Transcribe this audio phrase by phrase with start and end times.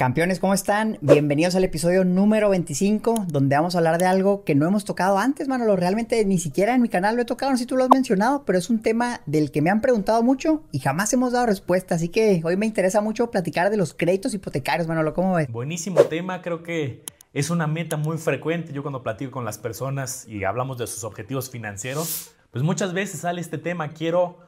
[0.00, 0.96] Campeones, ¿cómo están?
[1.02, 5.18] Bienvenidos al episodio número 25, donde vamos a hablar de algo que no hemos tocado
[5.18, 5.76] antes, Manolo.
[5.76, 7.90] Realmente ni siquiera en mi canal lo he tocado, no sé si tú lo has
[7.90, 11.44] mencionado, pero es un tema del que me han preguntado mucho y jamás hemos dado
[11.44, 11.96] respuesta.
[11.96, 15.12] Así que hoy me interesa mucho platicar de los créditos hipotecarios, Manolo.
[15.12, 15.52] ¿Cómo ves?
[15.52, 17.04] Buenísimo tema, creo que
[17.34, 18.72] es una meta muy frecuente.
[18.72, 23.20] Yo cuando platico con las personas y hablamos de sus objetivos financieros, pues muchas veces
[23.20, 24.38] sale este tema, quiero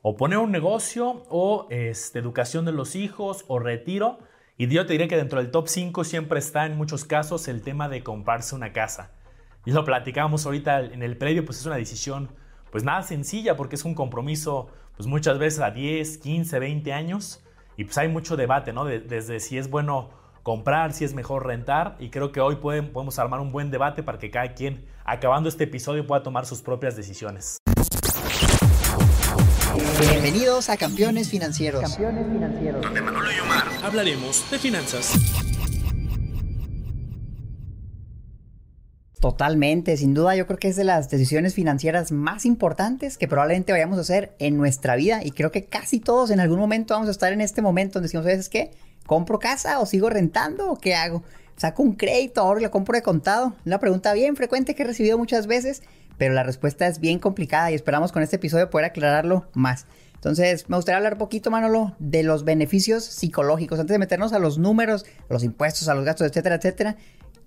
[0.00, 4.20] o poner un negocio o este, educación de los hijos o retiro.
[4.58, 7.62] Y yo te diré que dentro del top 5 siempre está en muchos casos el
[7.62, 9.10] tema de comprarse una casa.
[9.64, 12.30] Y lo platicamos ahorita en el predio, pues es una decisión
[12.70, 17.42] pues nada sencilla porque es un compromiso pues muchas veces a 10, 15, 20 años
[17.76, 18.84] y pues hay mucho debate, ¿no?
[18.84, 20.10] desde si es bueno
[20.42, 24.18] comprar, si es mejor rentar y creo que hoy podemos armar un buen debate para
[24.18, 27.58] que cada quien acabando este episodio pueda tomar sus propias decisiones.
[29.98, 31.82] Bienvenidos a Campeones Financieros.
[31.82, 32.82] Campeones Financieros.
[32.82, 35.12] Donde Manolo y Omar hablaremos de finanzas.
[39.20, 43.72] Totalmente, sin duda yo creo que es de las decisiones financieras más importantes que probablemente
[43.72, 47.08] vayamos a hacer en nuestra vida y creo que casi todos en algún momento vamos
[47.08, 48.72] a estar en este momento donde decimos, ¿sabes qué?
[49.06, 51.22] ¿Compro casa o sigo rentando o qué hago?
[51.56, 53.54] ¿Saco un crédito ahora la compro de contado?
[53.64, 55.82] Una pregunta bien frecuente que he recibido muchas veces
[56.18, 59.86] pero la respuesta es bien complicada y esperamos con este episodio poder aclararlo más.
[60.22, 63.80] Entonces, me gustaría hablar un poquito, Manolo, de los beneficios psicológicos.
[63.80, 66.96] Antes de meternos a los números, a los impuestos, a los gastos, etcétera, etcétera.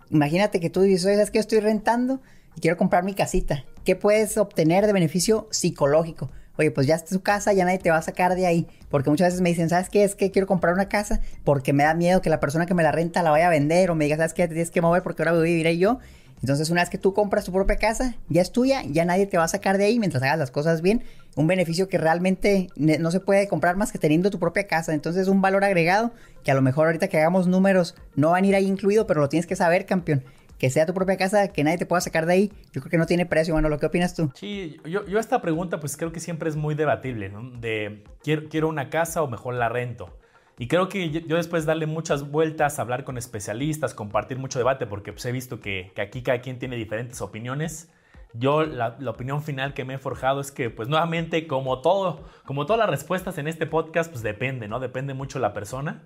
[0.09, 2.19] Imagínate que tú dices, oye, ¿sabes que estoy rentando
[2.53, 3.63] y quiero comprar mi casita?
[3.85, 6.29] ¿Qué puedes obtener de beneficio psicológico?
[6.57, 8.67] Oye, pues ya está tu casa, ya nadie te va a sacar de ahí.
[8.89, 10.03] Porque muchas veces me dicen, ¿sabes qué?
[10.03, 12.83] Es que quiero comprar una casa porque me da miedo que la persona que me
[12.83, 14.49] la renta la vaya a vender o me diga, ¿sabes qué?
[14.49, 15.99] Te tienes que mover porque ahora voy yo.
[16.41, 19.37] Entonces, una vez que tú compras tu propia casa, ya es tuya, ya nadie te
[19.37, 21.03] va a sacar de ahí mientras hagas las cosas bien.
[21.35, 24.93] Un beneficio que realmente no se puede comprar más que teniendo tu propia casa.
[24.93, 26.11] Entonces, un valor agregado
[26.43, 29.21] que a lo mejor ahorita que hagamos números no van a ir ahí incluido, pero
[29.21, 30.23] lo tienes que saber, campeón.
[30.57, 32.97] Que sea tu propia casa, que nadie te pueda sacar de ahí, yo creo que
[32.97, 33.53] no tiene precio.
[33.53, 34.31] Bueno, ¿lo que opinas tú?
[34.35, 37.51] Sí, yo, yo esta pregunta pues creo que siempre es muy debatible, ¿no?
[37.59, 40.17] De, ¿quiero, ¿quiero una casa o mejor la rento?
[40.57, 45.11] Y creo que yo después darle muchas vueltas, hablar con especialistas, compartir mucho debate, porque
[45.11, 47.89] pues he visto que, aquí cada quien tiene diferentes opiniones.
[48.37, 52.65] Yo la, opinión final que me he forjado es que pues nuevamente como todo, como
[52.65, 54.79] todas las respuestas en este podcast pues depende, ¿no?
[54.79, 56.03] Depende mucho la persona.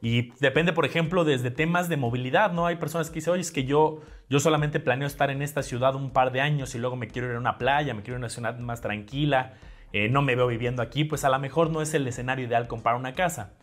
[0.00, 2.66] Y depende, por ejemplo, desde temas de movilidad, ¿no?
[2.66, 5.96] Hay personas que dicen, oye, es que yo, yo solamente planeo estar en esta ciudad
[5.96, 8.22] un par de años y luego me quiero ir a una playa, me quiero ir
[8.22, 9.54] a una ciudad más tranquila,
[9.92, 12.68] eh, no me veo viviendo aquí, pues a lo mejor no es el escenario ideal
[12.68, 13.54] comprar una casa.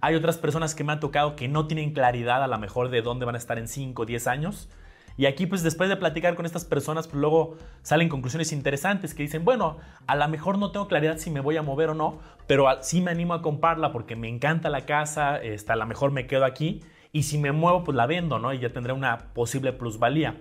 [0.00, 3.02] Hay otras personas que me han tocado que no tienen claridad a lo mejor de
[3.02, 4.68] dónde van a estar en 5 o 10 años.
[5.16, 9.22] Y aquí pues después de platicar con estas personas, pues luego salen conclusiones interesantes que
[9.22, 12.18] dicen, bueno, a lo mejor no tengo claridad si me voy a mover o no,
[12.46, 16.10] pero sí me animo a comprarla porque me encanta la casa, este, a lo mejor
[16.10, 16.82] me quedo aquí
[17.12, 18.52] y si me muevo pues la vendo, ¿no?
[18.52, 20.36] Y ya tendré una posible plusvalía.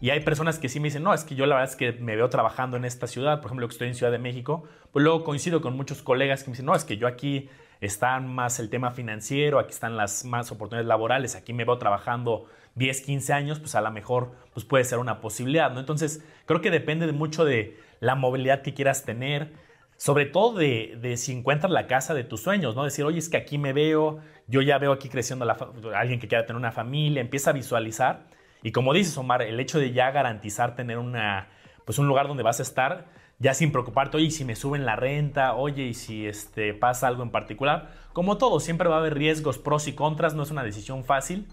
[0.00, 1.92] Y hay personas que sí me dicen, no, es que yo la verdad es que
[1.92, 5.02] me veo trabajando en esta ciudad, por ejemplo, que estoy en Ciudad de México, pues
[5.02, 7.48] luego coincido con muchos colegas que me dicen, no, es que yo aquí
[7.80, 12.46] está más el tema financiero, aquí están las más oportunidades laborales, aquí me veo trabajando
[12.76, 15.80] 10, 15 años, pues a lo mejor pues puede ser una posibilidad, ¿no?
[15.80, 19.52] Entonces, creo que depende de mucho de la movilidad que quieras tener,
[19.96, 22.84] sobre todo de, si encuentras la casa de tus sueños, ¿no?
[22.84, 25.46] Decir, oye, es que aquí me veo, yo ya veo aquí creciendo
[25.94, 28.26] alguien que quiera tener una familia, empieza a visualizar.
[28.62, 31.48] Y como dices, Omar, el hecho de ya garantizar tener una,
[31.86, 33.06] pues un lugar donde vas a estar,
[33.38, 37.06] ya sin preocuparte, oye, y si me suben la renta, oye, y si este, pasa
[37.06, 37.90] algo en particular.
[38.12, 41.46] Como todo, siempre va a haber riesgos, pros y contras, no es una decisión fácil,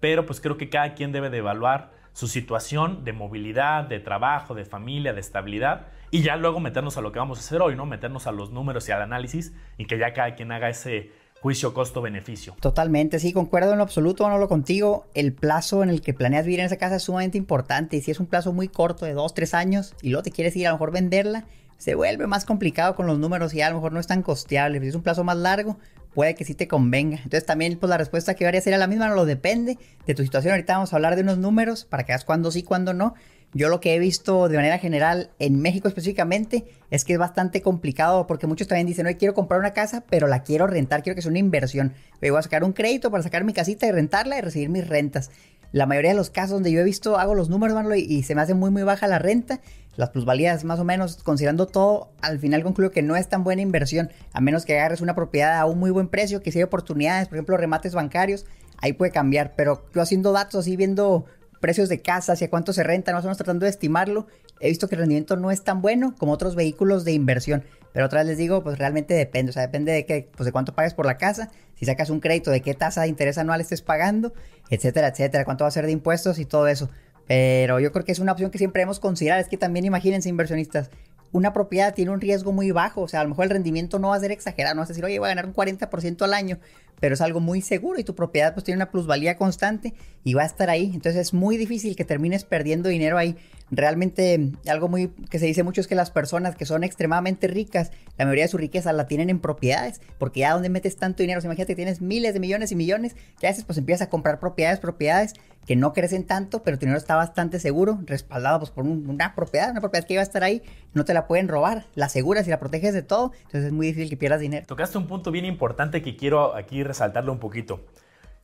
[0.00, 4.54] pero pues creo que cada quien debe de evaluar su situación de movilidad, de trabajo,
[4.54, 7.76] de familia, de estabilidad, y ya luego meternos a lo que vamos a hacer hoy,
[7.76, 7.86] ¿no?
[7.86, 11.72] Meternos a los números y al análisis y que ya cada quien haga ese juicio
[11.74, 12.56] costo-beneficio.
[12.60, 15.06] Totalmente, sí, concuerdo en lo absoluto, lo contigo.
[15.14, 18.10] El plazo en el que planeas vivir en esa casa es sumamente importante y si
[18.10, 20.70] es un plazo muy corto de dos, tres años y luego te quieres ir a
[20.70, 21.44] lo mejor venderla,
[21.76, 24.80] se vuelve más complicado con los números y a lo mejor no es tan costeable.
[24.80, 25.78] Si es un plazo más largo,
[26.14, 27.16] puede que sí te convenga.
[27.16, 30.22] Entonces también pues la respuesta que varía sería la misma, no lo depende de tu
[30.22, 30.52] situación.
[30.52, 33.14] Ahorita vamos a hablar de unos números para que veas cuándo sí, cuándo no.
[33.54, 37.62] Yo lo que he visto de manera general en México específicamente es que es bastante
[37.62, 41.14] complicado porque muchos también dicen, no, quiero comprar una casa, pero la quiero rentar, quiero
[41.14, 41.94] que sea una inversión.
[42.20, 45.30] voy a sacar un crédito para sacar mi casita y rentarla y recibir mis rentas.
[45.72, 48.42] La mayoría de los casos donde yo he visto, hago los números, y se me
[48.42, 49.60] hace muy, muy baja la renta.
[49.98, 53.62] Las plusvalías, más o menos, considerando todo, al final concluyo que no es tan buena
[53.62, 56.62] inversión, a menos que agarres una propiedad a un muy buen precio, que si hay
[56.62, 58.46] oportunidades, por ejemplo, remates bancarios,
[58.76, 59.54] ahí puede cambiar.
[59.56, 61.24] Pero yo haciendo datos así, viendo
[61.58, 64.28] precios de casa, hacia cuánto se renta, más o menos tratando de estimarlo,
[64.60, 67.64] he visto que el rendimiento no es tan bueno como otros vehículos de inversión.
[67.92, 70.52] Pero otra vez les digo, pues realmente depende, o sea, depende de, que, pues de
[70.52, 73.60] cuánto pagues por la casa, si sacas un crédito, de qué tasa de interés anual
[73.60, 74.32] estés pagando,
[74.70, 76.88] etcétera, etcétera, cuánto va a ser de impuestos y todo eso.
[77.28, 79.40] Pero yo creo que es una opción que siempre hemos considerado.
[79.40, 80.90] Es que también imagínense, inversionistas,
[81.30, 83.02] una propiedad tiene un riesgo muy bajo.
[83.02, 84.74] O sea, a lo mejor el rendimiento no va a ser exagerado.
[84.74, 86.58] No vas a decir, oye, voy a ganar un 40% al año
[87.00, 90.42] pero es algo muy seguro y tu propiedad pues tiene una plusvalía constante y va
[90.42, 90.90] a estar ahí.
[90.94, 93.36] Entonces es muy difícil que termines perdiendo dinero ahí.
[93.70, 97.90] Realmente algo muy que se dice mucho es que las personas que son extremadamente ricas,
[98.16, 101.40] la mayoría de su riqueza la tienen en propiedades, porque ya donde metes tanto dinero,
[101.44, 103.64] imagínate que tienes miles de millones y millones, ¿qué haces?
[103.64, 105.34] Pues empiezas a comprar propiedades, propiedades
[105.68, 109.70] que no crecen tanto, pero tu dinero está bastante seguro, respaldado pues, por una propiedad,
[109.70, 110.62] una propiedad que iba a estar ahí,
[110.94, 113.88] no te la pueden robar, la aseguras y la proteges de todo, entonces es muy
[113.88, 114.64] difícil que pierdas dinero.
[114.66, 117.86] Tocaste un punto bien importante que quiero aquí resaltarlo un poquito.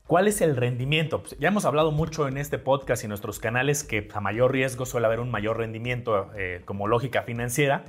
[0.07, 1.23] ¿Cuál es el rendimiento?
[1.23, 4.53] Pues, ya hemos hablado mucho en este podcast y en nuestros canales que a mayor
[4.53, 7.85] riesgo suele haber un mayor rendimiento eh, como lógica financiera.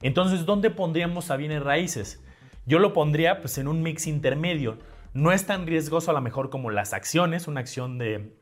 [0.00, 2.24] Entonces, ¿dónde pondríamos a bienes raíces?
[2.64, 4.78] Yo lo pondría pues, en un mix intermedio.
[5.12, 8.32] No es tan riesgoso a lo mejor como las acciones, una acción de,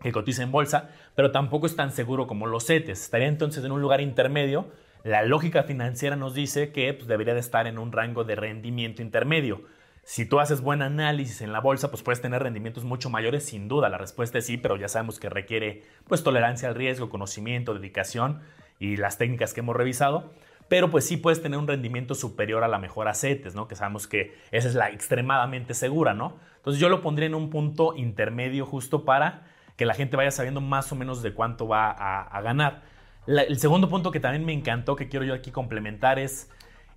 [0.00, 3.02] que cotiza en bolsa, pero tampoco es tan seguro como los CETES.
[3.02, 4.68] Estaría entonces en un lugar intermedio.
[5.02, 9.02] La lógica financiera nos dice que pues, debería de estar en un rango de rendimiento
[9.02, 9.62] intermedio.
[10.08, 13.66] Si tú haces buen análisis en la bolsa, pues puedes tener rendimientos mucho mayores, sin
[13.66, 13.88] duda.
[13.88, 18.40] La respuesta es sí, pero ya sabemos que requiere pues tolerancia al riesgo, conocimiento, dedicación
[18.78, 20.32] y las técnicas que hemos revisado.
[20.68, 23.66] Pero pues sí puedes tener un rendimiento superior a la mejor CETES, ¿no?
[23.66, 26.36] Que sabemos que esa es la extremadamente segura, ¿no?
[26.58, 30.60] Entonces yo lo pondría en un punto intermedio justo para que la gente vaya sabiendo
[30.60, 32.82] más o menos de cuánto va a, ganar.
[33.26, 36.48] el segundo punto que también me encantó, que quiero yo aquí complementar, es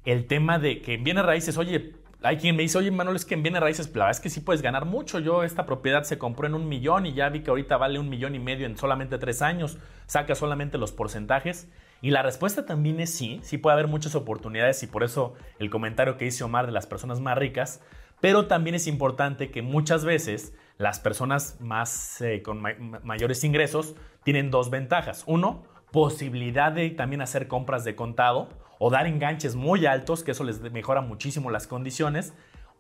[0.05, 3.33] el tema de que viene raíces, oye, hay quien me dice, oye, Manuel, es que
[3.33, 5.19] en bienes raíces, la verdad es que sí puedes ganar mucho.
[5.19, 8.09] Yo, esta propiedad se compró en un millón y ya vi que ahorita vale un
[8.09, 9.77] millón y medio en solamente tres años.
[10.05, 11.69] Saca solamente los porcentajes.
[12.01, 15.69] Y la respuesta también es sí, sí puede haber muchas oportunidades y por eso el
[15.69, 17.81] comentario que hizo Omar de las personas más ricas.
[18.19, 22.61] Pero también es importante que muchas veces las personas más eh, con
[23.03, 25.23] mayores ingresos tienen dos ventajas.
[25.25, 30.43] Uno, posibilidad de también hacer compras de contado o dar enganches muy altos, que eso
[30.43, 32.33] les mejora muchísimo las condiciones.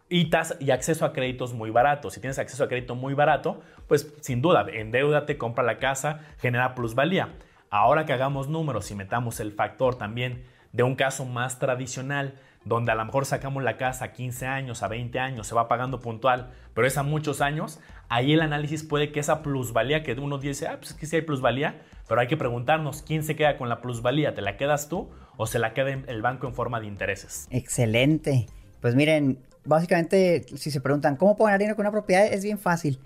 [0.09, 2.15] Y, y acceso a créditos muy baratos.
[2.15, 6.73] Si tienes acceso a crédito muy barato, pues sin duda, endeudate, compra la casa, genera
[6.73, 7.35] plusvalía.
[7.69, 12.33] Ahora que hagamos números y metamos el factor también de un caso más tradicional,
[12.65, 15.67] donde a lo mejor sacamos la casa a 15 años, a 20 años, se va
[15.67, 17.79] pagando puntual, pero es a muchos años,
[18.09, 21.17] ahí el análisis puede que esa plusvalía que uno dice, ah, pues es que sí
[21.17, 24.33] hay plusvalía, pero hay que preguntarnos, ¿quién se queda con la plusvalía?
[24.33, 25.09] ¿Te la quedas tú
[25.41, 27.47] o se la queda el banco en forma de intereses?
[27.49, 28.47] Excelente.
[28.81, 32.25] Pues miren, básicamente, si se preguntan, ¿cómo puedo ganar dinero con una propiedad?
[32.25, 32.99] Es bien fácil.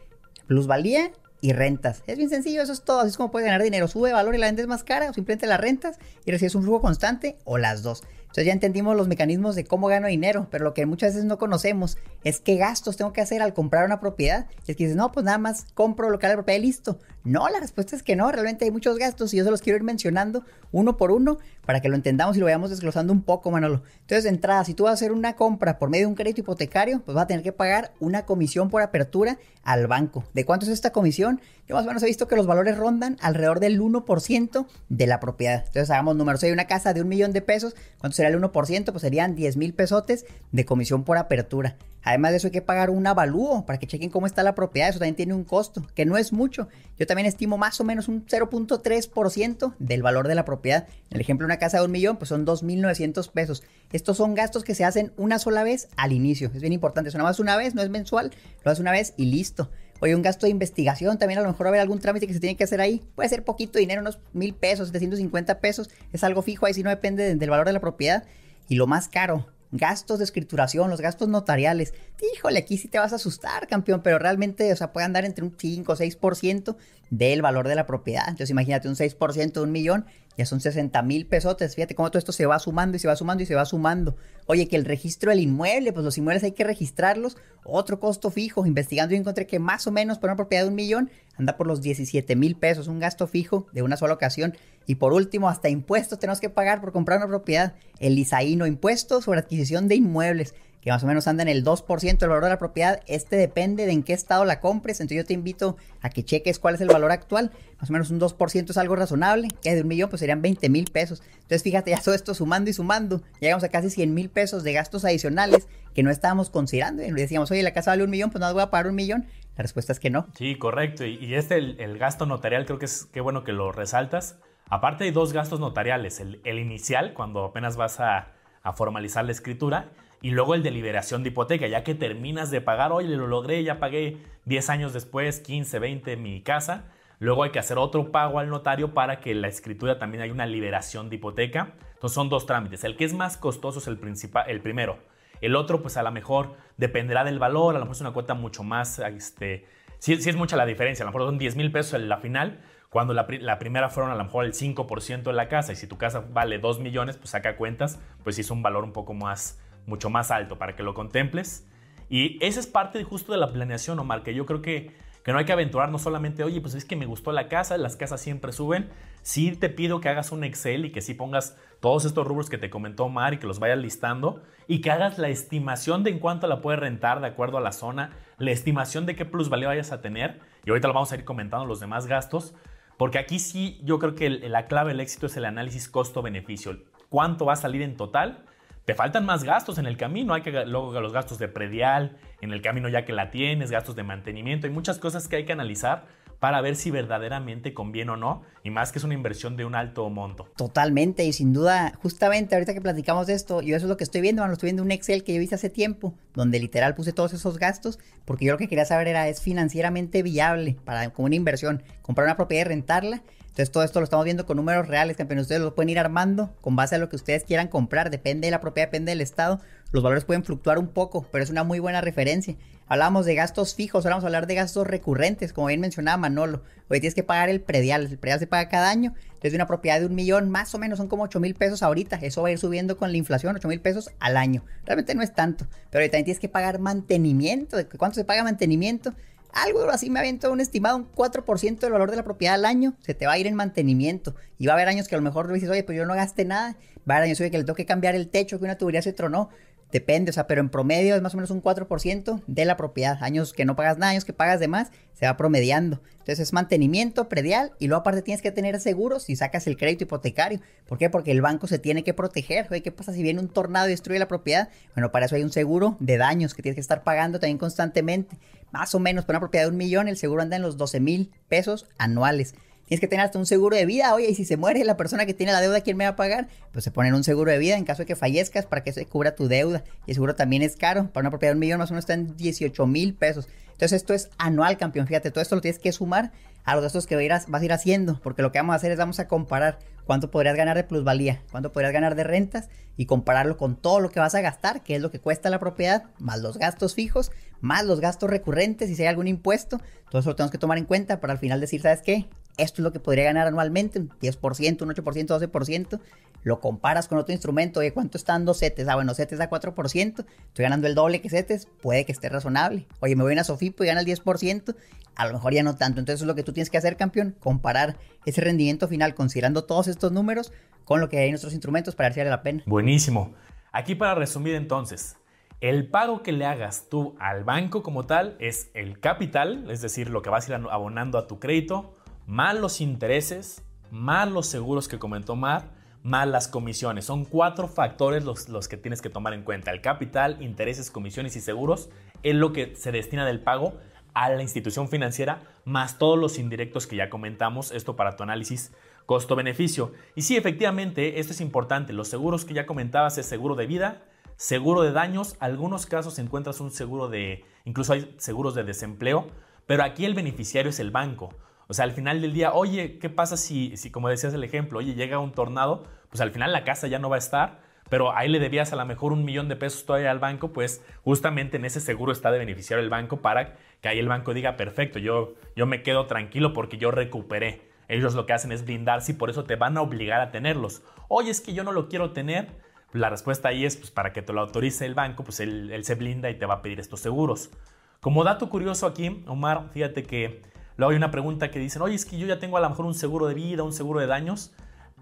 [0.48, 2.02] Plusvalía y rentas.
[2.08, 3.02] Es bien sencillo, eso es todo.
[3.02, 3.88] Así es como puedes ganar dinero.
[3.88, 6.82] Sube valor y la vendes más cara o simplemente la rentas y recibes un flujo
[6.82, 8.02] constante o las dos.
[8.34, 11.38] Entonces ya entendimos los mecanismos de cómo gano dinero, pero lo que muchas veces no
[11.38, 14.48] conocemos es qué gastos tengo que hacer al comprar una propiedad.
[14.66, 16.98] Es que dices, no, pues nada más compro lo que la propiedad y listo.
[17.24, 19.78] No, la respuesta es que no, realmente hay muchos gastos y yo se los quiero
[19.78, 23.52] ir mencionando uno por uno para que lo entendamos y lo vayamos desglosando un poco,
[23.52, 23.84] Manolo.
[24.02, 26.42] Entonces, de entrada, si tú vas a hacer una compra por medio de un crédito
[26.42, 30.24] hipotecario, pues vas a tener que pagar una comisión por apertura al banco.
[30.34, 31.40] ¿De cuánto es esta comisión?
[31.68, 35.20] Yo más o menos he visto que los valores rondan alrededor del 1% de la
[35.20, 35.64] propiedad.
[35.66, 36.42] Entonces, hagamos números.
[36.42, 38.92] Si hay una casa de un millón de pesos, ¿cuánto sería el 1%?
[38.92, 41.78] Pues serían 10 mil pesotes de comisión por apertura.
[42.04, 44.90] Además de eso hay que pagar un avalúo para que chequen cómo está la propiedad.
[44.90, 46.68] Eso también tiene un costo, que no es mucho.
[46.98, 50.88] Yo también estimo más o menos un 0.3% del valor de la propiedad.
[51.10, 53.64] En el ejemplo, una casa de un millón, pues son 2.900 pesos.
[53.92, 56.52] Estos son gastos que se hacen una sola vez al inicio.
[56.54, 57.10] Es bien importante.
[57.10, 58.32] Eso nada más una vez, no es mensual.
[58.64, 59.70] Lo haces una vez y listo.
[60.02, 62.34] Oye, un gasto de investigación, también a lo mejor va a haber algún trámite que
[62.34, 63.02] se tiene que hacer ahí.
[63.16, 65.90] Puede ser poquito dinero, unos mil pesos, 750 pesos.
[66.12, 68.26] Es algo fijo ahí, si no depende del valor de la propiedad.
[68.68, 71.94] Y lo más caro, gastos de escrituración, los gastos notariales.
[72.32, 75.44] Híjole, aquí sí te vas a asustar, campeón, pero realmente, o sea, puede andar entre
[75.44, 76.78] un 5 o 6%
[77.10, 78.24] del valor de la propiedad.
[78.28, 80.06] Entonces, imagínate un 6% de un millón,
[80.38, 81.76] ya son 60 mil pesotes.
[81.76, 84.16] Fíjate cómo todo esto se va sumando y se va sumando y se va sumando.
[84.46, 87.38] Oye, que el registro del inmueble, pues los inmuebles hay que registrarlos.
[87.66, 88.66] Otro costo fijo.
[88.66, 91.68] Investigando, yo encontré que más o menos por una propiedad de un millón anda por
[91.68, 94.56] los 17 mil pesos, un gasto fijo de una sola ocasión.
[94.88, 97.76] Y por último, hasta impuestos tenemos que pagar por comprar una propiedad.
[98.00, 102.18] El ISAINO, impuesto sobre adquisición de inmuebles, que más o menos anda en el 2%
[102.18, 103.00] del valor de la propiedad.
[103.08, 105.00] Este depende de en qué estado la compres.
[105.00, 107.52] Entonces yo te invito a que cheques cuál es el valor actual.
[107.80, 109.48] Más o menos un 2% es algo razonable.
[109.62, 111.24] Que de un millón pues serían 20 mil pesos.
[111.36, 113.22] Entonces fíjate, ya todo esto sumando y sumando.
[113.40, 117.02] Llegamos a casi 100 mil pesos de gastos adicionales que no estábamos considerando.
[117.02, 119.26] Y decíamos, oye, la casa vale un millón, pues no voy a pagar un millón.
[119.56, 120.28] La respuesta es que no.
[120.36, 121.06] Sí, correcto.
[121.06, 124.40] Y, este, el, gasto notarial, creo que es qué bueno que lo resaltas.
[124.70, 126.20] Aparte hay dos gastos notariales.
[126.20, 128.34] El, inicial, cuando apenas vas a,
[128.76, 129.90] formalizar la escritura,
[130.24, 133.62] y luego el de liberación de hipoteca, ya que terminas de pagar, oye, lo logré,
[133.62, 136.86] ya pagué 10 años después, 15, 20 mi casa,
[137.20, 140.46] luego hay que hacer otro pago al notario para que la escritura también haya una
[140.46, 141.74] liberación de hipoteca.
[141.96, 142.86] Entonces son dos trámites.
[142.86, 144.98] El que es más costoso es el, principal, el primero.
[145.42, 148.34] El otro, pues a lo mejor dependerá del valor, a lo mejor es una cuota
[148.34, 149.66] mucho más, este,
[150.00, 152.62] sí, es mucha la diferencia, a lo mejor son 10 mil pesos en la final,
[152.90, 155.98] cuando la, primera fueron a lo mejor el 5% de la casa y si tu
[155.98, 159.60] casa vale 2 millones, pues saca cuentas, pues sí es un valor un poco más,
[159.86, 161.68] mucho más alto para que lo contemples.
[162.10, 164.92] Y esa es parte justo de la planeación, Omar, que yo creo que,
[165.24, 167.96] que no hay que aventurarnos solamente, oye, pues es que me gustó la casa, las
[167.96, 168.90] casas siempre suben.
[169.22, 172.58] Sí te pido que hagas un Excel y que sí pongas todos estos rubros que
[172.58, 176.20] te comentó Omar y que los vayas listando y que hagas la estimación de en
[176.20, 179.92] cuánto la puedes rentar de acuerdo a la zona, la estimación de qué plusvalía vayas
[179.92, 180.40] a tener.
[180.66, 182.54] Y ahorita lo vamos a ir comentando los demás gastos,
[182.98, 186.80] porque aquí sí yo creo que la clave del éxito es el análisis costo-beneficio.
[187.10, 188.46] ¿Cuánto va a salir en total?
[188.86, 190.34] Te faltan más gastos en el camino.
[190.34, 193.96] Hay que luego los gastos de predial, en el camino ya que la tienes, gastos
[193.96, 194.68] de mantenimiento.
[194.68, 196.06] Hay muchas cosas que hay que analizar
[196.44, 199.76] para ver si verdaderamente conviene o no, y más que es una inversión de un
[199.76, 200.50] alto monto.
[200.58, 204.04] Totalmente, y sin duda, justamente ahorita que platicamos de esto, yo eso es lo que
[204.04, 207.32] estoy viendo, estoy viendo un Excel que yo hice hace tiempo, donde literal puse todos
[207.32, 211.36] esos gastos, porque yo lo que quería saber era, ¿es financieramente viable para como una
[211.36, 213.22] inversión comprar una propiedad y rentarla?
[213.54, 215.44] Entonces todo esto lo estamos viendo con números reales, campeones.
[215.44, 218.10] Ustedes lo pueden ir armando con base a lo que ustedes quieran comprar.
[218.10, 219.62] Depende de la propiedad, depende del estado.
[219.92, 222.56] Los valores pueden fluctuar un poco, pero es una muy buena referencia.
[222.88, 226.64] Hablábamos de gastos fijos, ahora vamos a hablar de gastos recurrentes, como bien mencionaba Manolo.
[226.90, 229.14] Hoy tienes que pagar el predial, el predial se paga cada año.
[229.28, 232.16] Entonces una propiedad de un millón, más o menos son como 8 mil pesos ahorita.
[232.24, 234.66] Eso va a ir subiendo con la inflación, 8 mil pesos al año.
[234.84, 237.78] Realmente no es tanto, pero también tienes que pagar mantenimiento.
[238.00, 239.14] ¿Cuánto se paga mantenimiento?
[239.54, 242.96] Algo así me aviento un estimado, un 4% del valor de la propiedad al año,
[243.02, 244.36] se te va a ir en mantenimiento.
[244.58, 246.46] Y va a haber años que a lo mejor dices, oye, pues yo no gasté
[246.46, 246.76] nada.
[247.10, 249.14] Va a haber años que le tengo que cambiar el techo, que una tubería se
[249.14, 249.50] tronó.
[249.94, 253.20] Depende, o sea, pero en promedio es más o menos un 4% de la propiedad.
[253.22, 256.02] Años que no pagas nada, años que pagas de más, se va promediando.
[256.14, 260.06] Entonces es mantenimiento predial y luego aparte tienes que tener seguros si sacas el crédito
[260.06, 260.62] hipotecario.
[260.88, 261.12] ¿Por qué?
[261.12, 262.68] Porque el banco se tiene que proteger.
[262.82, 264.70] ¿qué pasa si viene un tornado y destruye la propiedad?
[264.96, 268.36] Bueno, para eso hay un seguro de daños que tienes que estar pagando también constantemente.
[268.72, 271.02] Más o menos, para una propiedad de un millón, el seguro anda en los 12
[271.02, 272.56] mil pesos anuales.
[272.86, 274.14] Tienes que tener hasta un seguro de vida.
[274.14, 276.16] Oye, y si se muere la persona que tiene la deuda, ¿quién me va a
[276.16, 276.48] pagar?
[276.72, 279.06] Pues se ponen un seguro de vida en caso de que fallezcas para que se
[279.06, 279.84] cubra tu deuda.
[280.06, 281.10] Y el seguro también es caro.
[281.12, 283.48] Para una propiedad de un millón más o menos está en 18 mil pesos.
[283.72, 285.08] Entonces esto es anual, campeón.
[285.08, 286.32] Fíjate, todo esto lo tienes que sumar
[286.66, 288.20] a los gastos que vas a ir haciendo.
[288.22, 291.42] Porque lo que vamos a hacer es vamos a comparar cuánto podrías ganar de plusvalía,
[291.52, 294.96] cuánto podrías ganar de rentas y compararlo con todo lo que vas a gastar, que
[294.96, 299.02] es lo que cuesta la propiedad, más los gastos fijos, más los gastos recurrentes si
[299.02, 299.80] hay algún impuesto.
[300.10, 302.28] Todo eso lo tenemos que tomar en cuenta para al final decir, ¿sabes qué?
[302.58, 306.00] Esto es lo que podría ganar anualmente, un 10%, un 8%, 12%,
[306.44, 308.88] lo comparas con otro instrumento, de ¿cuánto están dos CETES?
[308.90, 312.86] Ah, bueno, CETES da 4%, estoy ganando el doble que CETES, puede que esté razonable.
[313.00, 314.76] Oye, me voy a Sofipo y gana el 10%,
[315.16, 316.00] a lo mejor ya no tanto.
[316.00, 319.88] Entonces, es lo que tú tienes que hacer, campeón, comparar ese rendimiento final considerando todos
[319.88, 320.52] estos números
[320.84, 322.64] con lo que hay en nuestros instrumentos para ver si vale la pena.
[322.66, 323.34] Buenísimo.
[323.72, 325.16] Aquí para resumir entonces,
[325.62, 330.10] el pago que le hagas tú al banco como tal es el capital, es decir,
[330.10, 331.96] lo que vas a ir abonando a tu crédito
[332.26, 335.72] más los intereses, más los seguros que comentó Mar,
[336.04, 337.06] más las comisiones.
[337.06, 339.72] Son cuatro factores los, los, que tienes que tomar en cuenta.
[339.72, 341.90] El capital, intereses, comisiones y seguros
[342.24, 343.74] es lo que se destina del pago
[344.14, 347.72] a la institución financiera, más todos los indirectos que ya comentamos.
[347.72, 348.72] Esto para tu análisis
[349.06, 349.92] costo-beneficio.
[350.16, 351.94] Y sí, efectivamente, esto es importante.
[351.94, 354.04] Los seguros que ya comentabas es seguro de vida,
[354.36, 355.36] seguro de daños.
[355.40, 359.28] Algunos casos encuentras un seguro de, incluso hay seguros de desempleo,
[359.66, 361.30] pero aquí el beneficiario es el banco.
[361.68, 364.80] O sea, al final del día, oye, ¿qué pasa si, si, como decías el ejemplo,
[364.80, 368.16] oye, llega un tornado, pues al final la casa ya no va a estar, pero
[368.16, 371.58] ahí le debías a lo mejor un millón de pesos todavía al banco, pues justamente
[371.58, 375.00] en ese seguro está de beneficiar el banco para que ahí el banco diga, perfecto,
[375.00, 377.74] yo, yo me quedo tranquilo porque yo recuperé.
[377.90, 380.82] Ellos lo que hacen es blindarse y por eso te van a obligar a tenerlos.
[381.10, 382.48] Oye, es que yo no lo quiero tener.
[382.94, 385.84] La respuesta ahí es, pues para que te lo autorice el banco, pues él, él
[385.84, 387.52] se blinda y te va a pedir estos seguros.
[388.00, 390.42] Como dato curioso aquí, Omar, fíjate que
[390.78, 392.86] Luego hay una pregunta que dicen, oye, es que yo ya tengo a lo mejor
[392.86, 394.54] un seguro de vida, un seguro de daños.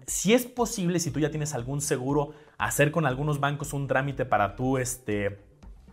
[0.06, 4.24] Si es posible, si tú ya tienes algún seguro, hacer con algunos bancos un trámite
[4.24, 5.38] para tú, este,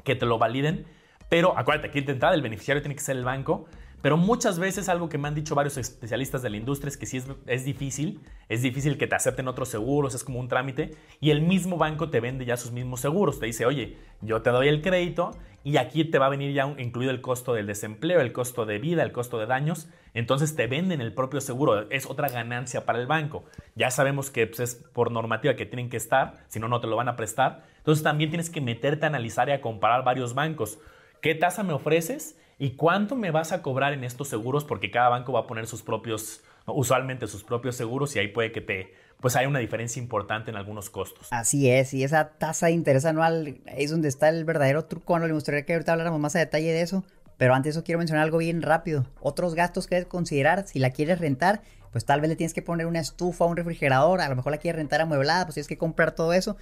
[0.04, 0.86] que te lo validen.
[1.30, 3.68] Pero acuérdate, aquí de el beneficiario tiene que ser el banco.
[4.02, 7.06] Pero muchas veces algo que me han dicho varios especialistas de la industria es que
[7.06, 10.96] sí es, es, difícil, es difícil que te acepten otros seguros, es como un trámite,
[11.20, 13.40] y el mismo banco te vende ya sus mismos seguros.
[13.40, 15.32] Te dice, oye, yo te doy el crédito
[15.64, 18.80] y aquí te va a venir ya incluido el costo del desempleo, el costo de
[18.80, 19.90] vida, el costo de daños.
[20.14, 23.46] Entonces te venden el propio seguro, es otra ganancia para el banco.
[23.76, 26.88] Ya sabemos que pues, es por normativa que tienen que estar, si no, no te
[26.88, 27.64] lo van a prestar.
[27.78, 30.80] Entonces también tienes que meterte a analizar y a comparar varios bancos.
[31.22, 32.40] ¿Qué tasa me ofreces?
[32.58, 34.64] ¿Y cuánto me vas a cobrar en estos seguros?
[34.64, 38.52] Porque cada banco va a poner sus propios, usualmente sus propios seguros y ahí puede
[38.52, 41.28] que te, pues hay una diferencia importante en algunos costos.
[41.32, 45.20] Así es, y esa tasa de interés anual es donde está el verdadero truco.
[45.20, 47.04] No le gustaría que ahorita habláramos más a detalle de eso,
[47.38, 49.06] pero antes eso quiero mencionar algo bien rápido.
[49.20, 51.62] Otros gastos que debes considerar si la quieres rentar
[51.92, 54.58] pues tal vez le tienes que poner una estufa, un refrigerador, a lo mejor la
[54.58, 56.56] quieres rentar amueblada, pues tienes que comprar todo eso.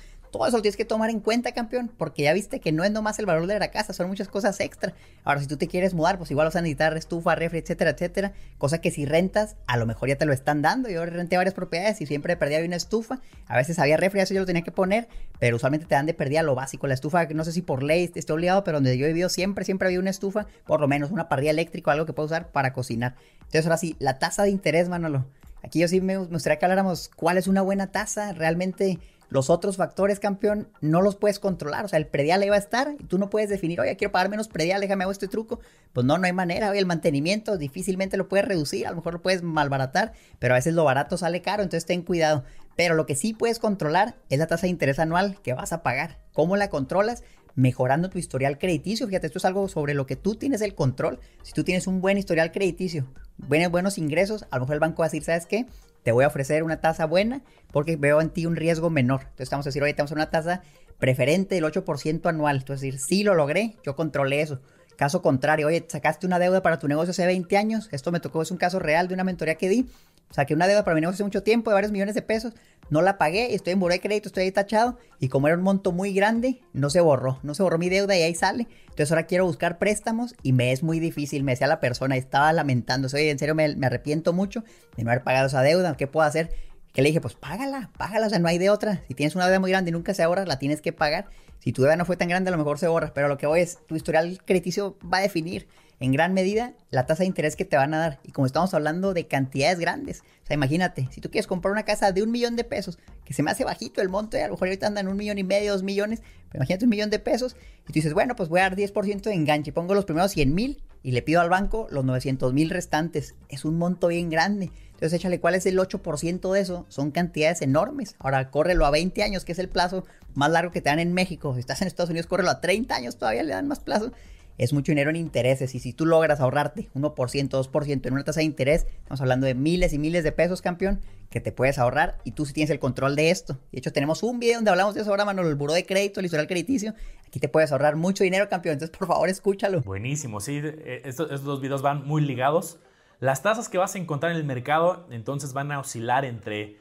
[0.45, 3.25] Eso tienes que tomar en cuenta, campeón, porque ya viste que no es nomás el
[3.25, 4.93] valor de la casa, son muchas cosas extra.
[5.23, 8.33] Ahora, si tú te quieres mudar, pues igual vas a necesitar estufa, refri, etcétera, etcétera.
[8.57, 10.89] Cosa que si rentas, a lo mejor ya te lo están dando.
[10.89, 13.19] Yo renté varias propiedades y siempre perdía una estufa.
[13.47, 15.07] A veces había refri, eso yo lo tenía que poner,
[15.39, 16.87] pero usualmente te dan de perdida lo básico.
[16.87, 19.65] La estufa, no sé si por ley esté obligado, pero donde yo he vivido siempre,
[19.65, 22.73] siempre había una estufa, por lo menos una parrilla eléctrica algo que puedo usar para
[22.73, 23.15] cocinar.
[23.39, 25.25] Entonces, ahora sí, la tasa de interés, Manolo
[25.63, 28.33] Aquí yo sí me gustaría que habláramos cuál es una buena tasa.
[28.33, 31.85] Realmente los otros factores, campeón, no los puedes controlar.
[31.85, 34.11] O sea, el predial ahí va a estar y tú no puedes definir, oye, quiero
[34.11, 35.59] pagar menos predial, déjame hago este truco.
[35.93, 36.69] Pues no, no hay manera.
[36.69, 40.57] Oye, el mantenimiento difícilmente lo puedes reducir, a lo mejor lo puedes malbaratar, pero a
[40.57, 42.43] veces lo barato sale caro, entonces ten cuidado.
[42.75, 45.81] Pero lo que sí puedes controlar es la tasa de interés anual que vas a
[45.83, 46.19] pagar.
[46.33, 47.23] ¿Cómo la controlas?
[47.57, 49.07] mejorando tu historial crediticio.
[49.07, 51.19] Fíjate, esto es algo sobre lo que tú tienes el control.
[51.41, 53.07] Si tú tienes un buen historial crediticio,
[53.37, 55.65] buenos, buenos ingresos, a lo mejor el banco va a decir, ¿sabes qué?
[56.07, 57.41] Te voy a ofrecer una tasa buena
[57.73, 59.23] porque veo en ti un riesgo menor.
[59.23, 60.61] Entonces estamos a decir, oye, tenemos una tasa
[60.99, 62.59] preferente del 8% anual.
[62.59, 64.61] Entonces decir, sí lo logré, yo controlé eso.
[64.95, 67.89] Caso contrario, oye, sacaste una deuda para tu negocio hace 20 años.
[67.91, 69.89] Esto me tocó, es un caso real de una mentoría que di.
[70.31, 72.53] Saqué una deuda para mi negocio hace mucho tiempo de varios millones de pesos
[72.89, 75.63] no la pagué, estoy en buró de crédito, estoy ahí tachado y como era un
[75.63, 78.67] monto muy grande, no se borró, no se borró mi deuda y ahí sale.
[78.83, 82.51] Entonces ahora quiero buscar préstamos y me es muy difícil, me decía la persona, estaba
[82.53, 84.63] lamentando, oye, en serio me, me arrepiento mucho
[84.95, 86.51] de no haber pagado esa deuda, ¿qué puedo hacer?
[86.93, 89.03] Que le dije, pues págala, págala, o sea, no hay de otra.
[89.07, 91.27] Si tienes una deuda muy grande y nunca se ahorra, la tienes que pagar.
[91.59, 93.45] Si tu deuda no fue tan grande, a lo mejor se borra, pero lo que
[93.45, 95.67] voy es, tu historial crediticio va a definir
[95.99, 98.19] en gran medida la tasa de interés que te van a dar.
[98.23, 101.83] Y como estamos hablando de cantidades grandes, o sea, imagínate, si tú quieres comprar una
[101.83, 104.47] casa de un millón de pesos, que se me hace bajito el monto, y a
[104.47, 107.19] lo mejor ahorita andan un millón y medio, dos millones, pero imagínate un millón de
[107.19, 110.31] pesos, y tú dices, bueno, pues voy a dar 10% de enganche, pongo los primeros
[110.31, 113.35] 100 mil y le pido al banco los 900 mil restantes.
[113.49, 114.71] Es un monto bien grande.
[114.87, 116.85] Entonces échale cuál es el 8% de eso.
[116.89, 118.15] Son cantidades enormes.
[118.19, 121.13] Ahora córrelo a 20 años, que es el plazo más largo que te dan en
[121.13, 121.53] México.
[121.53, 124.11] Si estás en Estados Unidos, córrelo a 30 años, todavía le dan más plazo
[124.57, 125.75] es mucho dinero en intereses.
[125.75, 127.13] Y si tú logras ahorrarte 1%,
[127.49, 130.99] 2% en una tasa de interés, estamos hablando de miles y miles de pesos, campeón,
[131.29, 133.59] que te puedes ahorrar y tú sí tienes el control de esto.
[133.71, 136.19] De hecho, tenemos un video donde hablamos de eso ahora, Manuel, el buro de crédito,
[136.19, 136.93] el historial crediticio.
[137.27, 138.73] Aquí te puedes ahorrar mucho dinero, campeón.
[138.73, 139.81] Entonces, por favor, escúchalo.
[139.81, 140.61] Buenísimo, sí.
[140.63, 142.79] Eh, estos, dos videos van muy ligados.
[143.19, 146.77] Las tasas que vas a encontrar en el mercado, entonces van a oscilar entre...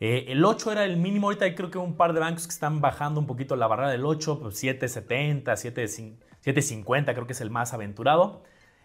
[0.00, 2.80] Eh, el 8 era el mínimo, ahorita creo que un par de bancos que están
[2.80, 7.50] bajando un poquito la barrera del 8, pues 7.70, 7.50 750 creo que es el
[7.50, 8.42] más aventurado.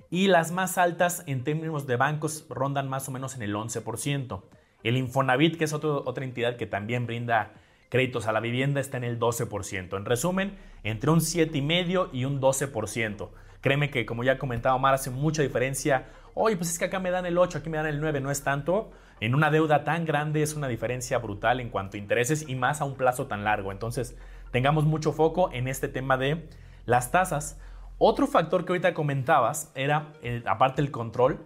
[0.09, 4.41] Y las más altas en términos de bancos rondan más o menos en el 11%.
[4.83, 7.51] El Infonavit, que es otra entidad que también brinda
[7.89, 9.97] créditos a la vivienda, está en el 12%.
[9.97, 13.29] En resumen, entre un 7,5% y un 12%.
[13.59, 16.05] Créeme que, como ya comentaba Omar, hace mucha diferencia.
[16.35, 18.31] Oye, pues es que acá me dan el 8, aquí me dan el 9, no
[18.31, 18.91] es tanto.
[19.19, 22.81] En una deuda tan grande es una diferencia brutal en cuanto a intereses y más
[22.81, 23.71] a un plazo tan largo.
[23.71, 24.15] Entonces,
[24.51, 26.47] tengamos mucho foco en este tema de
[26.87, 27.59] las tasas.
[27.99, 30.13] Otro factor que ahorita comentabas era,
[30.47, 31.45] aparte del control,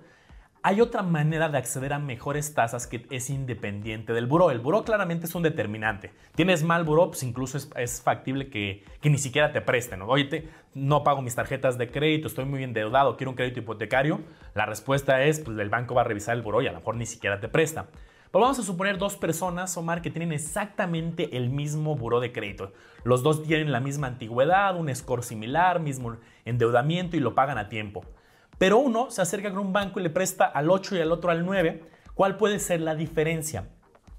[0.64, 4.52] hay otra manera de acceder a mejores tasas que es independiente del buró.
[4.52, 6.12] El buró claramente es un determinante.
[6.36, 10.04] Tienes mal buró, pues incluso es, factible que, ni siquiera te presten.
[10.04, 14.22] Oye, no pago mis tarjetas de crédito, estoy muy endeudado, quiero un crédito hipotecario.
[14.54, 16.96] La respuesta es, pues el banco va a revisar el buró y a lo mejor
[16.96, 17.88] ni siquiera te presta.
[18.32, 22.72] Pero vamos a suponer dos personas, Omar, que tienen exactamente el mismo buró de crédito.
[23.04, 26.16] Los dos tienen la misma antigüedad, un score similar, mismo
[26.46, 28.06] endeudamiento y lo pagan a tiempo.
[28.58, 31.30] Pero uno se acerca con un banco y le presta al 8 y al otro
[31.30, 31.84] al 9.
[32.14, 33.68] ¿Cuál puede ser la diferencia?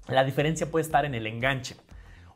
[0.07, 1.77] La diferencia puede estar en el enganche.